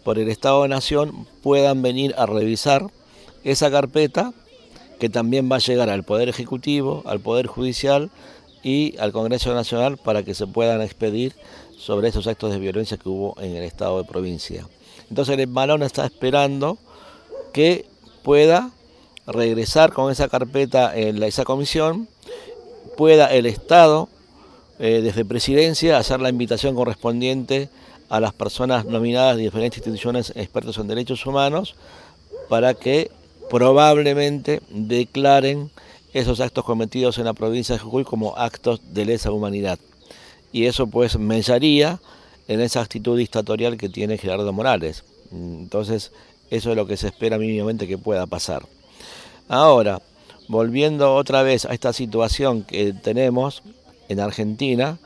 [0.04, 2.86] por el Estado de Nación, puedan venir a revisar
[3.44, 4.32] esa carpeta
[4.98, 8.10] que también va a llegar al Poder Ejecutivo, al Poder Judicial
[8.62, 11.34] y al Congreso Nacional para que se puedan expedir
[11.76, 14.66] sobre esos actos de violencia que hubo en el estado de provincia.
[15.08, 16.78] Entonces el balón está esperando
[17.52, 17.86] que
[18.22, 18.70] pueda
[19.26, 22.08] regresar con esa carpeta en esa comisión,
[22.96, 24.08] pueda el Estado
[24.78, 27.68] eh, desde presidencia hacer la invitación correspondiente
[28.08, 31.74] a las personas nominadas de diferentes instituciones expertos en derechos humanos
[32.48, 33.10] para que
[33.50, 35.70] probablemente declaren
[36.12, 39.78] esos actos cometidos en la provincia de Jujuy como actos de lesa humanidad.
[40.52, 41.42] Y eso pues me
[42.48, 45.04] en esa actitud dictatorial que tiene Gerardo Morales.
[45.32, 46.12] Entonces,
[46.50, 48.64] eso es lo que se espera mínimamente que pueda pasar.
[49.48, 50.00] Ahora,
[50.48, 53.62] volviendo otra vez a esta situación que tenemos
[54.08, 54.98] en Argentina,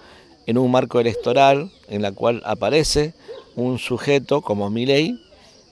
[0.47, 3.15] en un marco electoral en la cual aparece
[3.57, 5.21] un sujeto como Milei,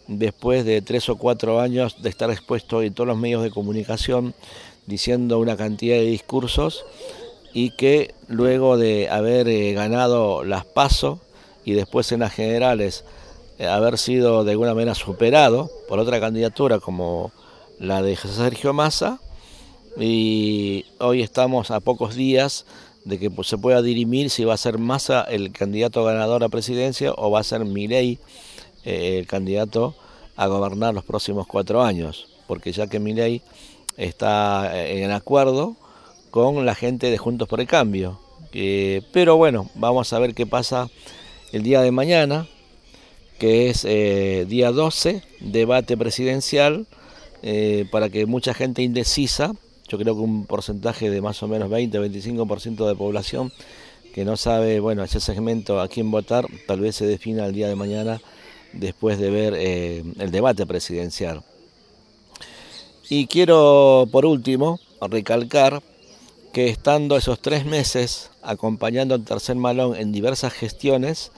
[0.08, 4.34] después de tres o cuatro años de estar expuesto en todos los medios de comunicación
[4.86, 6.84] diciendo una cantidad de discursos
[7.52, 11.20] y que luego de haber eh, ganado las PASO
[11.64, 13.04] y después en las generales
[13.58, 17.30] eh, haber sido de alguna manera superado por otra candidatura como
[17.78, 19.20] la de Sergio Massa
[19.98, 22.64] y hoy estamos a pocos días
[23.04, 26.48] de que pues, se pueda dirimir si va a ser Massa el candidato ganador a
[26.48, 28.18] presidencia o va a ser Milei
[28.88, 29.94] eh, el candidato
[30.36, 33.42] a gobernar los próximos cuatro años, porque ya que Milei
[33.96, 35.76] está eh, en acuerdo
[36.30, 38.18] con la gente de Juntos por el Cambio.
[39.12, 40.88] pero bueno, vamos a ver qué pasa
[41.52, 42.46] el día de mañana,
[43.38, 46.86] que es eh, día 12, debate presidencial,
[47.92, 49.52] para que mucha gente indecisa
[49.88, 53.52] yo creo que un porcentaje de más o menos 20-25% de población
[54.14, 57.68] que no sabe, bueno, ese segmento a quién votar, tal vez se defina el día
[57.68, 58.20] de mañana
[58.72, 61.42] después de ver eh, el debate presidencial.
[63.08, 65.82] Y quiero, por último, recalcar
[66.52, 71.32] que estando esos tres meses acompañando al tercer malón en diversas gestiones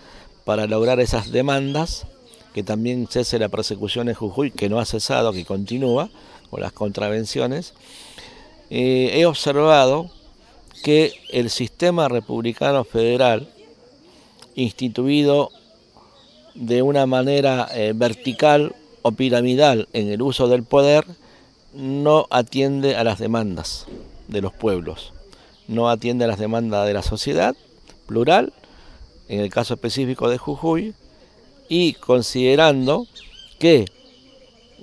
[0.45, 2.07] para lograr esas demandas,
[2.55, 6.11] que también cese la persecución en Jujuy, que no ha cesado, que continúa,
[6.51, 7.75] con las contravenciones,
[8.71, 10.11] eh, he observado
[10.83, 13.49] que el sistema republicano federal,
[14.55, 15.51] instituido
[16.61, 21.07] de una manera eh, vertical o piramidal en el uso del poder,
[21.73, 23.87] no atiende a las demandas
[24.29, 25.15] de los pueblos,
[25.69, 27.57] no atiende a las demandas de la sociedad
[28.07, 28.53] plural,
[29.29, 30.95] en el caso específico de Jujuy,
[31.71, 33.07] y considerando
[33.59, 33.87] que,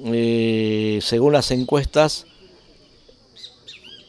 [0.03, 2.25] eh, según las encuestas,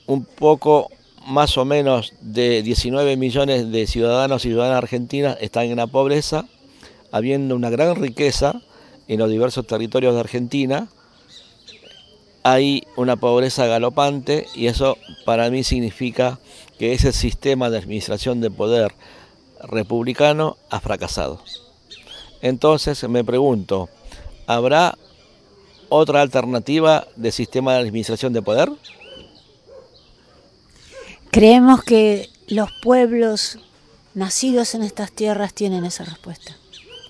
[0.06, 0.88] un poco
[1.26, 6.46] más o menos de 19 millones de ciudadanos y ciudadanas argentinas están en la pobreza,
[7.10, 8.60] habiendo una gran riqueza
[9.08, 10.88] en los diversos territorios de Argentina,
[12.42, 16.38] hay una pobreza galopante y eso para mí significa
[16.78, 18.92] que ese sistema de administración de poder
[19.62, 21.42] republicano ha fracasado.
[22.40, 23.88] Entonces me pregunto,
[24.46, 24.96] ¿habrá
[25.88, 28.70] otra alternativa de sistema de administración de poder?
[31.30, 33.58] Creemos que los pueblos
[34.14, 36.56] nacidos en estas tierras tienen esa respuesta.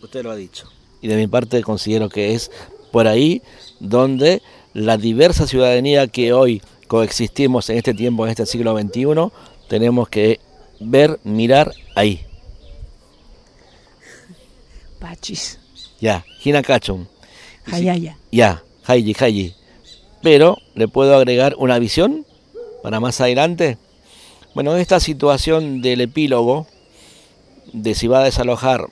[0.02, 0.68] Usted lo ha dicho.
[1.00, 2.50] Y de mi parte considero que es
[2.92, 3.42] por ahí
[3.80, 4.42] donde
[4.72, 9.30] la diversa ciudadanía que hoy coexistimos en este tiempo, en este siglo XXI,
[9.68, 10.40] tenemos que
[10.80, 12.24] ver, mirar ahí.
[14.98, 15.58] Pachis.
[16.00, 17.06] Ya, Hina Kachum.
[17.70, 18.16] Hayaya.
[18.32, 19.54] Ya, Hayi, Hayi.
[20.22, 22.24] Pero le puedo agregar una visión
[22.82, 23.78] para más adelante.
[24.54, 26.66] Bueno, esta situación del epílogo,
[27.72, 28.88] de si va a desalojar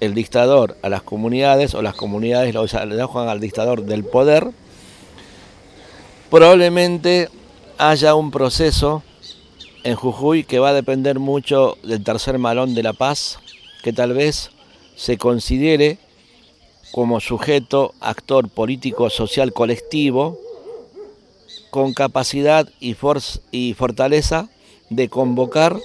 [0.00, 4.50] el dictador a las comunidades o las comunidades lo desalojan al dictador del poder,
[6.30, 7.28] probablemente
[7.78, 9.02] haya un proceso
[9.84, 13.38] en Jujuy que va a depender mucho del tercer malón de la paz,
[13.82, 14.50] que tal vez
[14.96, 15.98] se considere
[16.92, 20.38] como sujeto, actor político, social, colectivo,
[21.70, 22.96] con capacidad y,
[23.52, 24.48] y fortaleza
[24.88, 25.78] de convocar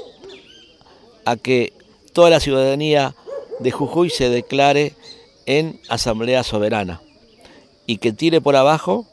[1.26, 1.74] a que
[2.12, 3.16] toda la ciudadanía
[3.60, 4.94] de Jujuy se declare
[5.46, 7.02] en asamblea soberana
[7.86, 9.06] y que tire por abajo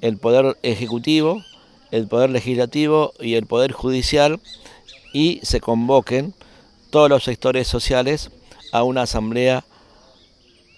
[0.00, 1.42] el poder ejecutivo,
[1.90, 4.40] el poder legislativo y el poder judicial
[5.12, 6.34] y se convoquen
[6.90, 8.30] todos los sectores sociales
[8.72, 9.64] a una asamblea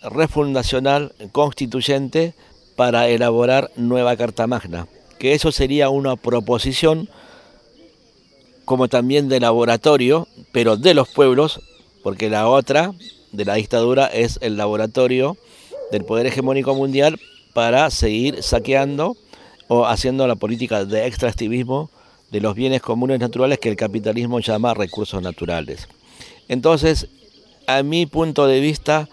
[0.02, 2.34] refundacional constituyente
[2.76, 4.86] para elaborar nueva Carta Magna,
[5.18, 7.08] que eso sería una proposición
[8.64, 11.60] como también de laboratorio, pero de los pueblos,
[12.08, 12.94] porque la otra
[13.32, 15.36] de la dictadura es el laboratorio
[15.92, 17.20] del poder hegemónico mundial
[17.52, 19.14] para seguir saqueando
[19.66, 21.90] o haciendo la política de extractivismo
[22.30, 25.86] de los bienes comunes naturales que el capitalismo llama recursos naturales.
[26.48, 27.08] Entonces,
[27.66, 29.10] a mi punto de vista,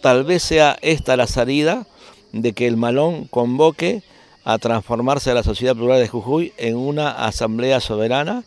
[0.00, 1.86] tal vez sea esta la salida
[2.32, 4.02] de que el malón convoque
[4.44, 8.44] a transformarse a la sociedad plural de Jujuy en una asamblea soberana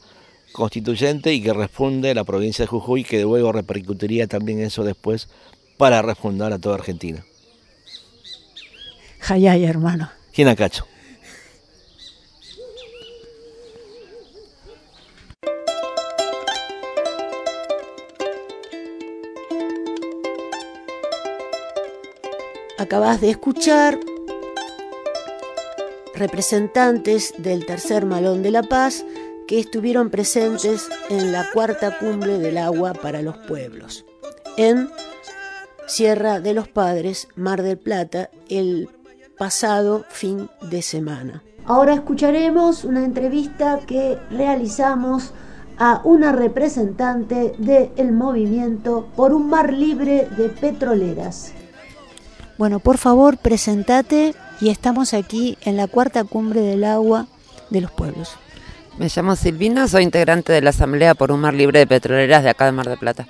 [0.53, 5.27] constituyente y que refunde la provincia de Jujuy, que luego repercutiría también eso después
[5.77, 7.25] para refundar a toda Argentina.
[9.19, 10.09] Jayay, hermano.
[10.55, 10.85] Cacho.
[22.93, 23.97] acabas de escuchar
[26.13, 29.03] representantes del Tercer Malón de la Paz
[29.47, 34.05] que estuvieron presentes en la cuarta cumbre del agua para los pueblos
[34.57, 34.89] en
[35.87, 38.89] Sierra de los Padres, Mar del Plata, el
[39.37, 41.43] pasado fin de semana.
[41.65, 45.33] Ahora escucharemos una entrevista que realizamos
[45.77, 51.53] a una representante del movimiento por un mar libre de petroleras.
[52.57, 57.27] Bueno, por favor, presentate y estamos aquí en la cuarta cumbre del agua
[57.69, 58.37] de los pueblos.
[58.97, 62.49] Me llamo Silvina, soy integrante de la Asamblea por un Mar Libre de Petroleras de
[62.49, 63.27] acá de Mar del Plata.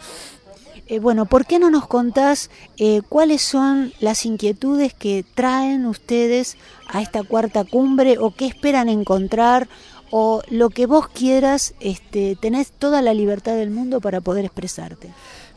[0.87, 6.57] Eh, bueno, ¿por qué no nos contás eh, cuáles son las inquietudes que traen ustedes
[6.89, 9.69] a esta cuarta cumbre o qué esperan encontrar
[10.11, 15.09] o lo que vos quieras, este, tenés toda la libertad del mundo para poder expresarte?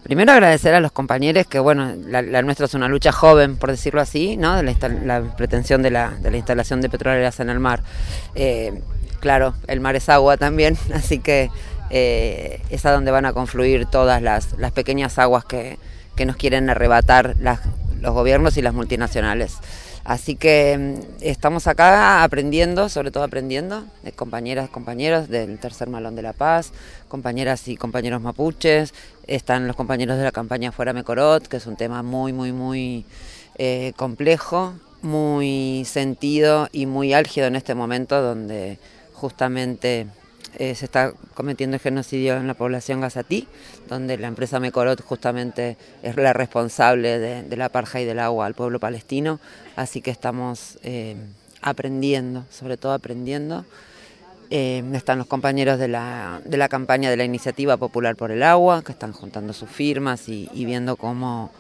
[0.05, 4.01] Primero agradecer a los compañeros que, bueno, la, nuestra es una lucha joven, por decirlo
[4.01, 4.55] así, ¿no?
[4.55, 7.83] De la, pretensión de la, de la, instalación de petroleras en el mar.
[8.37, 8.81] Eh,
[9.27, 11.51] claro, el mar es agua también, así que
[11.91, 15.79] eh, es a donde van a confluir todas las, pequeñas aguas que,
[16.24, 19.57] nos quieren arrebatar los gobiernos y las multinacionales.
[20.05, 26.14] Así que mm, estamos acá aprendiendo, sobre todo aprendiendo, de compañeras, compañeros del Tercer Malón
[26.14, 26.70] de la Paz,
[27.09, 28.95] compañeras y compañeros mapuches,
[29.27, 33.05] están los compañeros de la campaña Fuera Mecorot, que es un tema muy, muy, muy
[33.59, 38.79] eh, complejo, muy sentido y muy álgido en este momento donde
[39.17, 40.07] justamente
[40.59, 43.49] eh, se está cometiendo el genocidio en la población gazatí,
[43.89, 48.55] donde la empresa Mecorot justamente es la responsable de, la parja y del agua al
[48.55, 49.41] pueblo palestino,
[49.75, 51.17] así que estamos eh,
[51.62, 53.64] aprendiendo, sobre todo aprendiendo.
[54.51, 58.45] Eh, están los compañeros de la, de la, campaña de la Iniciativa Popular por el
[58.45, 61.51] Agua, que están juntando sus firmas y, y viendo cómo,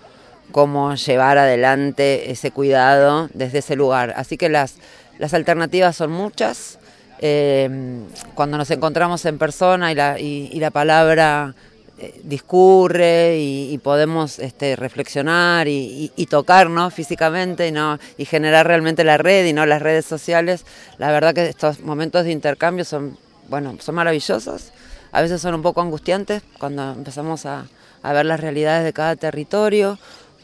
[0.52, 4.14] cómo llevar adelante ese cuidado desde ese lugar.
[4.16, 4.76] Así que las,
[5.18, 6.78] las alternativas son muchas.
[7.18, 8.04] Eh,
[8.34, 11.54] cuando nos encontramos en persona y la, y, la palabra
[11.98, 17.98] eh, discurre y, podemos este, reflexionar y, tocarnos físicamente ¿no?
[18.18, 20.66] y generar realmente la red y no las redes sociales,
[20.98, 23.16] la verdad que estos momentos de intercambio son,
[23.48, 24.72] bueno, son maravillosos.
[25.12, 27.66] A veces son un poco angustiantes cuando empezamos a,
[28.02, 29.98] a ver las realidades de cada territorio,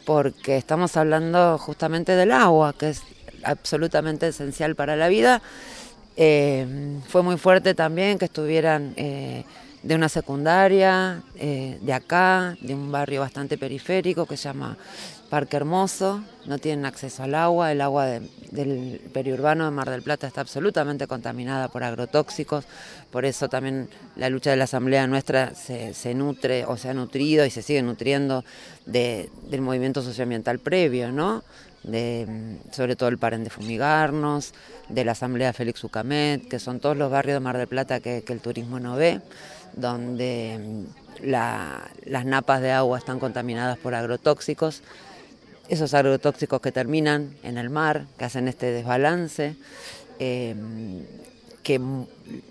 [0.05, 3.01] porque estamos hablando justamente del agua, que es
[3.43, 5.41] absolutamente esencial para la vida
[6.15, 9.43] eh, fue muy fuerte también que estuvieran eh,
[9.83, 14.77] de una secundaria, eh, de acá, de un barrio bastante periférico que se llama
[15.29, 18.05] Parque Hermoso, no tienen acceso al agua, el agua
[18.51, 22.65] del periurbano de Mar del Plata está absolutamente contaminada por agrotóxicos,
[23.11, 27.45] por eso también la lucha de la Asamblea nuestra se, nutre o se ha nutrido
[27.45, 28.45] y se sigue nutriendo
[28.85, 31.43] del movimiento socioambiental previo, ¿no?
[31.83, 34.53] De, sobre todo el Paren de Fumigarnos,
[34.89, 38.23] de la Asamblea Félix Ucamet, que son todos los barrios de Mar del Plata que,
[38.27, 39.21] el turismo no ve,
[39.75, 44.81] donde mm, las napas de agua están contaminadas por agrotóxicos,
[45.69, 49.55] esos agrotóxicos que terminan en el mar, que hacen este desbalance,
[50.19, 51.01] em,
[51.63, 51.79] que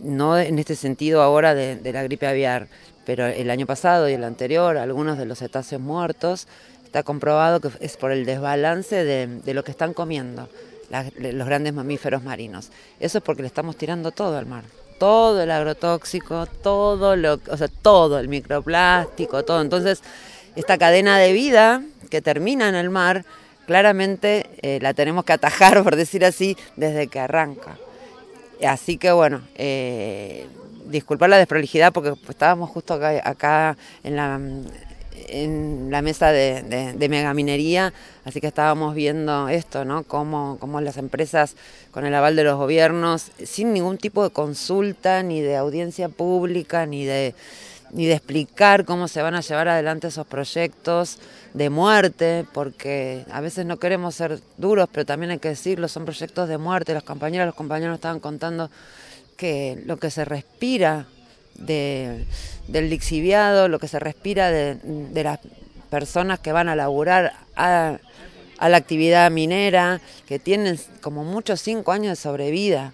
[0.01, 2.69] no en este sentido ahora de, de la gripe aviar,
[3.05, 6.47] pero el año pasado y el anterior, algunos de los cetáceos muertos,
[6.93, 10.47] Está comprobado que es por el desbalance de, lo que están comiendo
[11.17, 12.69] los grandes mamíferos marinos.
[13.01, 14.65] Eso es porque le estamos tirando todo al mar.
[14.99, 19.63] Todo el agrotóxico, todo lo, o sea, todo el microplástico, todo.
[19.63, 20.03] Entonces,
[20.55, 23.25] esta cadena de vida que termina en el mar,
[23.67, 27.79] claramente eh, la tenemos que atajar, por decir así, desde que arranca.
[28.69, 30.47] Así que bueno, eh,
[30.89, 34.39] disculpar la desprolijidad porque estábamos justo acá en la,
[35.29, 36.63] en la mesa de,
[36.97, 37.93] de, megaminería,
[38.25, 40.03] así que estábamos viendo esto, ¿no?
[40.05, 41.57] Cómo, cómo, las empresas,
[41.91, 46.87] con el aval de los gobiernos, sin ningún tipo de consulta, ni de audiencia pública,
[46.87, 47.35] ni de,
[47.93, 51.19] ni de explicar cómo se van a llevar adelante esos proyectos
[51.55, 56.05] de muerte, porque a veces no queremos ser duros, pero también hay que decirlo, son
[56.05, 56.95] proyectos de muerte.
[56.95, 58.71] Las compañeras, los compañeros estaban contando
[59.37, 61.07] que lo que se respira
[61.55, 62.25] de,
[62.69, 64.79] del lixiviado, lo que se respira de,
[65.23, 65.39] las
[65.91, 67.99] personas que van a laburar a,
[68.61, 72.93] la actividad minera, que tienen como muchos cinco años de sobrevida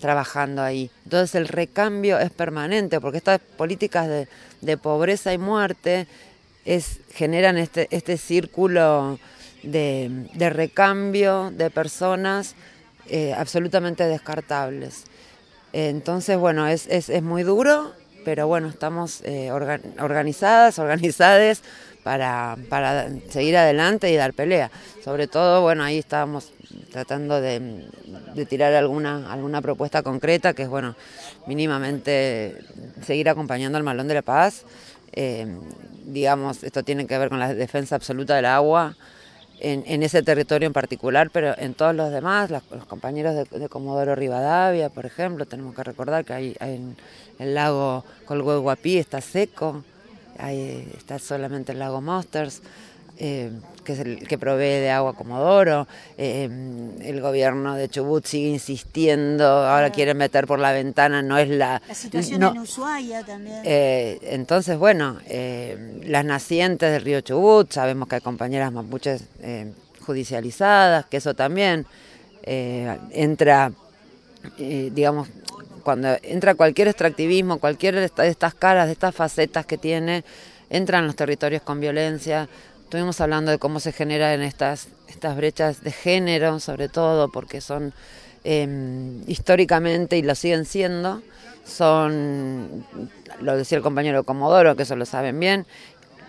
[0.00, 0.90] trabajando ahí.
[1.04, 4.08] Entonces el recambio es permanente, porque estas políticas
[4.60, 6.06] de, pobreza y muerte
[6.64, 9.18] es, generan este, este círculo
[9.62, 12.54] de, recambio de personas
[13.08, 15.04] eh, absolutamente descartables.
[15.76, 17.90] Entonces, bueno, es, es, es muy duro,
[18.24, 21.62] pero bueno, estamos eh, organizadas, organizadas
[22.04, 24.70] para, para seguir adelante y dar pelea.
[25.04, 26.52] Sobre todo, bueno, ahí estábamos
[26.92, 27.88] tratando de,
[28.48, 30.94] tirar alguna, alguna propuesta concreta, que es, bueno,
[31.48, 32.56] mínimamente
[33.04, 34.62] seguir acompañando al Malón de la Paz.
[35.12, 35.58] Eh,
[36.04, 38.96] digamos, esto tiene que ver con la defensa absoluta del agua,
[39.60, 44.90] en, ese territorio en particular, pero en todos los demás, los compañeros de, Comodoro Rivadavia,
[44.90, 46.96] por ejemplo, tenemos que recordar que hay, en
[47.38, 49.84] el lago Colhuehuapí está seco,
[50.38, 52.62] ahí está solamente el lago Monsters.
[53.18, 53.50] Eh,
[53.84, 55.86] que es el que provee de agua Comodoro.
[56.16, 56.48] Eh,
[57.02, 61.82] el gobierno de Chubut sigue insistiendo, ahora quieren meter por la ventana, no es la...
[61.86, 63.60] La situación en Ushuaia también.
[63.62, 65.18] Eh, entonces, bueno,
[66.02, 69.24] las nacientes del río Chubut, sabemos que hay compañeras mapuches
[70.00, 71.86] judicializadas, que eso también
[72.42, 73.70] entra,
[74.58, 75.28] digamos,
[75.82, 80.24] cuando entra cualquier extractivismo, cualquier de estas caras, de estas facetas que tiene,
[80.70, 82.48] entran los territorios con violencia,
[82.84, 87.92] Estuvimos hablando de cómo se generan estas, estas brechas de género, sobre todo porque son
[88.44, 91.22] em, históricamente, y lo siguen siendo,
[91.64, 92.86] son,
[93.40, 95.66] lo decía el compañero Comodoro, que eso lo saben bien,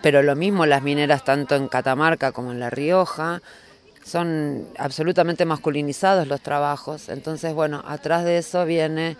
[0.02, 3.42] pero lo mismo las mineras tanto en Catamarca como en La Rioja,
[4.04, 7.08] son absolutamente masculinizados los trabajos.
[7.08, 9.16] Entonces, bueno, atrás de eso viene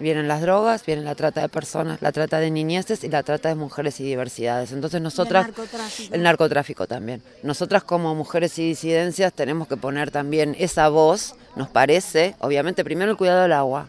[0.00, 3.48] Vienen las drogas, viene la trata de personas, la trata de niñeces y la trata
[3.48, 4.72] de mujeres y diversidades.
[4.72, 5.46] Entonces nosotras...
[5.46, 6.14] el narcotráfico.
[6.14, 7.22] El narcotráfico también.
[7.42, 13.10] Nosotras como mujeres y disidencias tenemos que poner también esa voz, nos parece, obviamente primero
[13.10, 13.88] el cuidado del agua,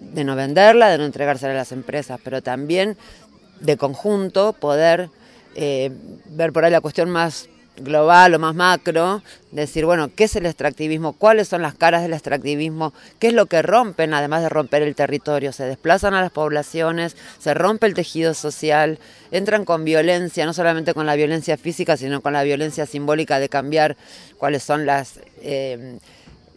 [0.00, 2.96] de no venderla, de no entregársela a las empresas, pero también
[3.60, 5.10] de conjunto poder
[5.54, 5.90] eh,
[6.26, 10.46] ver por ahí la cuestión más global o más macro, decir, bueno, ¿qué es el
[10.46, 11.12] extractivismo?
[11.12, 12.92] ¿Cuáles son las caras del extractivismo?
[13.18, 15.52] ¿Qué es lo que rompen, además de romper el territorio?
[15.52, 18.98] Se desplazan a las poblaciones, se rompe el tejido social,
[19.30, 23.48] entran con violencia, no solamente con la violencia física, sino con la violencia simbólica de
[23.48, 23.96] cambiar
[24.38, 25.20] cuáles son las...
[25.42, 25.98] Eh,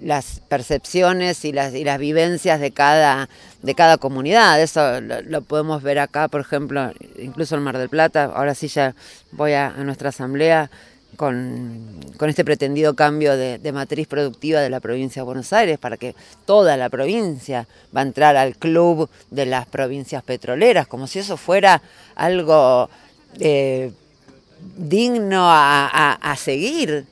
[0.02, 3.30] las percepciones y las, y las vivencias de cada,
[3.64, 4.62] de cada comunidad.
[4.62, 8.26] Eso lo, podemos ver acá, por ejemplo, incluso en Mar del Plata.
[8.26, 8.94] Ahora sí ya
[9.32, 10.70] voy a nuestra asamblea
[11.18, 16.16] con, este pretendido cambio de, matriz productiva de la provincia de Buenos Aires, para que
[16.46, 21.36] toda la provincia va a entrar al club de las provincias petroleras, como si eso
[21.36, 21.82] fuera
[22.16, 22.90] algo
[23.40, 23.92] eh,
[24.78, 27.06] digno a, seguir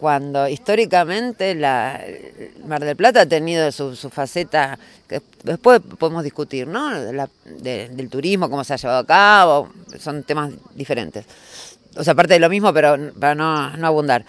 [0.00, 2.00] cuando históricamente la
[2.66, 4.78] Mar del Plata ha tenido su, faceta
[5.08, 6.90] que después podemos discutir, ¿no?
[7.00, 9.68] del turismo, cómo se ha llevado a cabo,
[9.98, 11.24] son temas diferentes
[11.96, 14.24] o sea, aparte de lo mismo, pero para no, no abundar.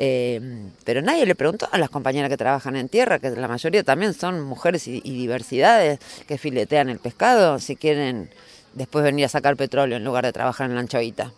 [0.00, 0.40] Eh,
[0.84, 4.14] pero nadie le preguntó a las compañeras que trabajan en tierra, que la mayoría también
[4.14, 5.98] son mujeres y, diversidades
[6.28, 8.30] que filetean el pescado, si quieren
[8.74, 11.32] después venir a sacar petróleo en lugar de trabajar en la anchoita.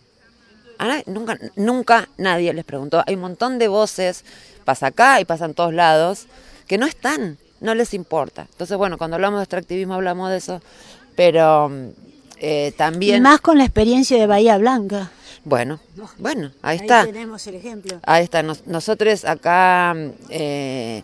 [1.06, 3.02] nunca, nunca nadie les preguntó.
[3.06, 4.26] Hay un montón de voces,
[4.66, 6.26] pasa acá y pasa en todos lados,
[6.66, 8.46] que no están, no les importa.
[8.50, 10.60] Entonces, bueno, cuando hablamos de extractivismo hablamos de eso,
[11.16, 11.70] pero
[12.36, 13.16] eh, también...
[13.16, 15.10] Y más con la experiencia de Bahía Blanca.
[15.44, 15.80] Bueno,
[16.18, 17.04] bueno, ahí, está.
[17.06, 17.98] tenemos el ejemplo.
[18.02, 18.42] Ahí está.
[18.42, 19.96] nosotros acá,
[20.28, 21.02] eh,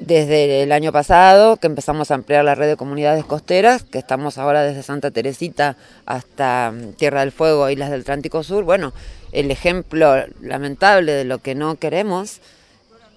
[0.00, 4.38] desde el año pasado, que empezamos a ampliar la red de comunidades costeras, que estamos
[4.38, 8.92] ahora desde Santa Teresita hasta mm, Tierra del Fuego, Islas del Atlántico Sur, bueno,
[9.30, 12.40] el ejemplo lamentable de lo que no queremos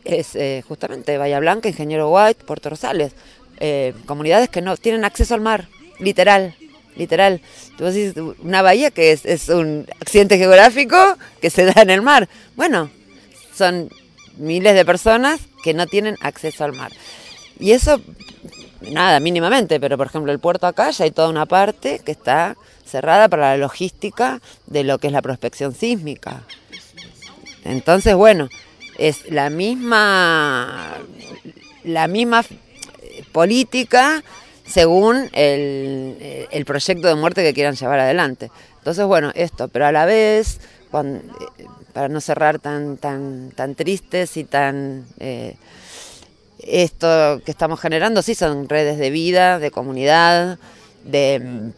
[0.03, 3.13] es eh, justamente Bahía Blanca, Ingeniero White, Puerto Rosales,
[3.59, 5.67] eh, comunidades que no tienen acceso al mar,
[5.99, 6.55] literal,
[6.95, 7.41] literal.
[7.77, 7.85] Tú
[8.39, 10.97] una bahía que es, un accidente geográfico
[11.41, 12.29] que se da en el mar.
[12.55, 12.89] Bueno,
[13.55, 13.89] son
[14.37, 16.91] miles de personas que no tienen acceso al mar.
[17.59, 18.01] Y eso,
[18.81, 22.57] nada, mínimamente, pero por ejemplo el puerto acá ya hay toda una parte que está
[22.85, 26.43] cerrada para la logística de lo que es la prospección sísmica.
[27.63, 28.49] Entonces, bueno,
[28.97, 30.97] es la misma,
[31.83, 32.43] la misma
[33.31, 34.23] política
[34.73, 38.49] según el, el, proyecto de muerte que quieran llevar adelante.
[38.79, 40.59] Entonces, bueno, esto, pero a la vez,
[40.91, 41.21] eh,
[41.93, 45.05] para no cerrar tan, tan, tan tristes y tan...
[45.19, 45.55] Eh,
[46.57, 50.57] esto que estamos generando, sí, son redes de vida, de comunidad,
[51.03, 51.71] de,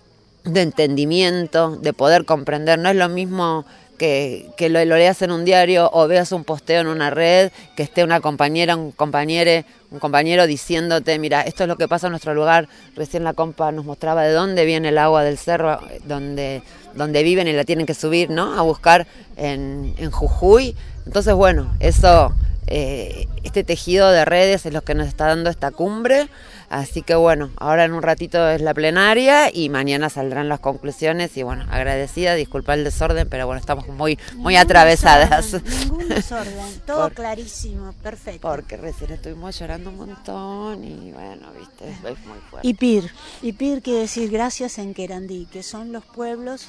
[0.45, 2.79] de entendimiento, de poder comprender.
[2.79, 3.65] No es lo mismo
[3.97, 7.83] que, que lo, leas en un diario o veas un posteo en una red, que
[7.83, 9.65] esté una compañera, un compañero,
[9.95, 12.67] un compañero diciéndote, mira, esto es lo que pasa en nuestro lugar.
[12.95, 16.61] Recién la compa nos mostraba de dónde viene el agua del cerro, donde,
[16.93, 18.59] donde viven y la tienen que subir, ¿no?
[18.59, 20.75] A buscar en, en Jujuy.
[21.05, 22.33] Entonces, bueno, eso
[22.67, 26.27] eh, este tejido de redes es lo que nos está dando esta cumbre.
[26.75, 31.37] Así que bueno, ahora en un ratito es la plenaria y mañana saldrán las conclusiones
[31.37, 35.53] y bueno, agradecida, disculpa el desorden, pero bueno, estamos muy muy atravesadas.
[35.63, 38.41] ningún desorden, todo clarísimo, perfecto.
[38.41, 42.67] Porque recién estuvimos llorando un montón y bueno, viste, es muy fuerte.
[42.67, 43.09] Ipir,
[43.41, 46.67] Ipir quiere decir gracias en Querandí, que son los pueblos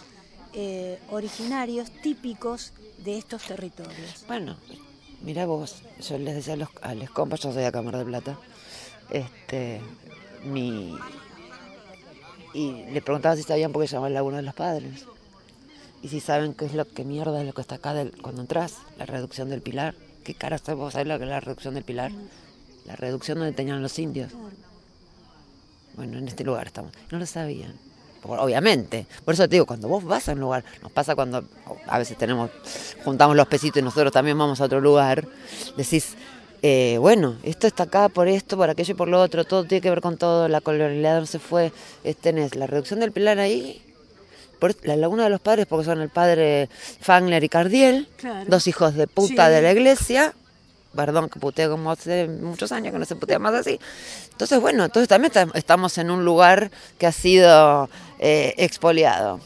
[0.52, 4.24] eh, originarios típicos de estos territorios.
[4.28, 4.56] Bueno,
[5.22, 8.04] mira vos, yo les decía a los, a los compas, yo soy de Cámara de
[8.04, 8.38] Plata,
[9.10, 9.80] este,
[10.44, 10.96] mi...
[12.54, 15.04] Y le preguntaba si sabían por qué se llama el Laguna de los Padres.
[16.02, 18.40] Y si saben qué es lo que mierda es lo que está acá del, cuando
[18.40, 19.94] entras, la reducción del pilar.
[20.24, 22.12] ¿Qué cara vos sabés lo es la reducción del pilar?
[22.84, 24.32] La reducción donde tenían los indios.
[25.96, 26.92] Bueno, en este lugar estamos.
[27.10, 27.74] No lo sabían.
[28.22, 29.06] Obviamente.
[29.24, 31.44] Por eso te digo, cuando vos vas a un lugar, nos pasa cuando
[31.86, 32.50] a veces tenemos,
[33.04, 35.26] juntamos los pesitos y nosotros también vamos a otro lugar,
[35.76, 36.14] decís,
[36.62, 39.80] eh, bueno, esto está acá por esto, por aquello y por lo otro, todo tiene
[39.80, 41.72] que ver con todo, la colonialidad no se fue,
[42.20, 43.82] tenés la reducción del pilar ahí,
[44.58, 46.68] por la laguna de los padres, porque son el padre
[47.00, 48.08] Fangler y Cardiel,
[48.46, 50.34] dos hijos de puta de la iglesia,
[50.94, 53.78] perdón que puteo como hace muchos años que no se putea más así.
[54.32, 57.88] Entonces, bueno, entonces también estamos en un lugar que ha sido
[58.18, 59.40] eh, expoliado.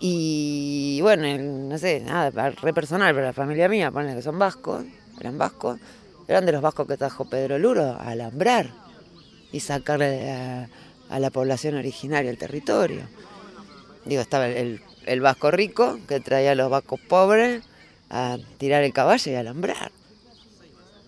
[0.00, 1.26] Y bueno,
[1.68, 4.84] no sé, nada, re personal, pero la familia mía, ponen que son vascos,
[5.20, 5.78] eran vascos,
[6.28, 8.72] eran de los vascos que trajo Pedro Luro a alambrar
[9.52, 10.68] y sacarle a,
[11.18, 13.02] la población originaria el territorio.
[14.04, 17.62] Digo, estaba el, el, vasco rico que traía a los vascos pobres
[18.10, 19.92] a tirar el caballo y a alambrar.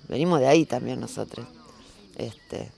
[0.09, 1.47] Venimos de ahí también nosotros.
[2.17, 2.71] Este,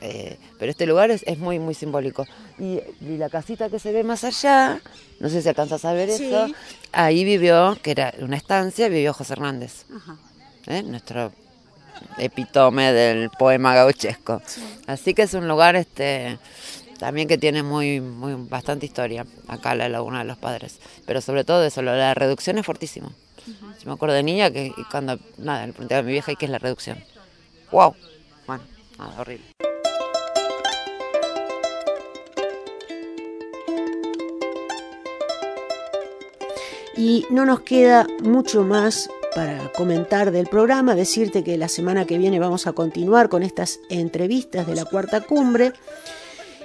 [0.00, 2.26] eh, pero este lugar es, es, muy, muy simbólico.
[2.58, 2.80] Y,
[3.16, 4.80] la casita que se ve más allá,
[5.20, 6.46] no sé si alcanzas a ver eso,
[6.92, 9.86] ahí vivió, que era una estancia, vivió José Hernández.
[10.68, 10.82] ¿Eh?
[10.82, 11.32] nuestro
[12.18, 14.40] epitome del poema gauchesco.
[14.86, 16.38] Así que es un lugar este
[16.98, 20.80] también que tiene muy, muy bastante historia, acá la Laguna de los Padres.
[21.06, 23.12] Pero sobre todo eso, la reducción es fortísimo.
[23.46, 26.46] Yo me acuerdo de niña que cuando, nada, le pregunté a mi vieja, ¿y qué
[26.46, 27.02] es la reducción?
[27.70, 27.94] ¡Wow!
[28.46, 28.64] Bueno,
[28.98, 29.46] nada, horrible.
[36.96, 42.18] Y no nos queda mucho más para comentar del programa, decirte que la semana que
[42.18, 45.72] viene vamos a continuar con estas entrevistas de la cuarta cumbre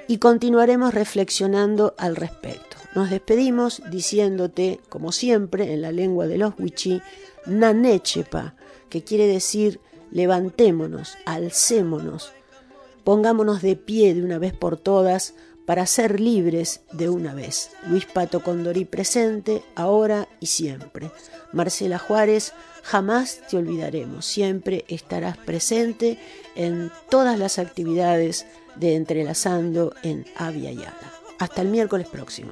[0.08, 2.78] y continuaremos reflexionando al respecto.
[2.96, 7.02] Nos despedimos diciéndote, como siempre, en la lengua de los wichí,
[7.46, 8.56] nanechepa,
[8.90, 9.80] que quiere decir
[10.12, 12.32] levantémonos, alcémonos,
[13.04, 15.34] pongámonos de pie de una vez por todas
[15.66, 17.72] para ser libres de una vez.
[17.88, 21.12] Luis Pato Condorí presente, ahora y siempre.
[21.52, 22.54] Marcela Juárez,
[22.84, 26.18] jamás te olvidaremos, siempre estarás presente
[26.56, 28.46] en todas las actividades
[28.76, 31.14] de Entrelazando en Avia Yala.
[31.40, 32.52] Hasta el miércoles próximo.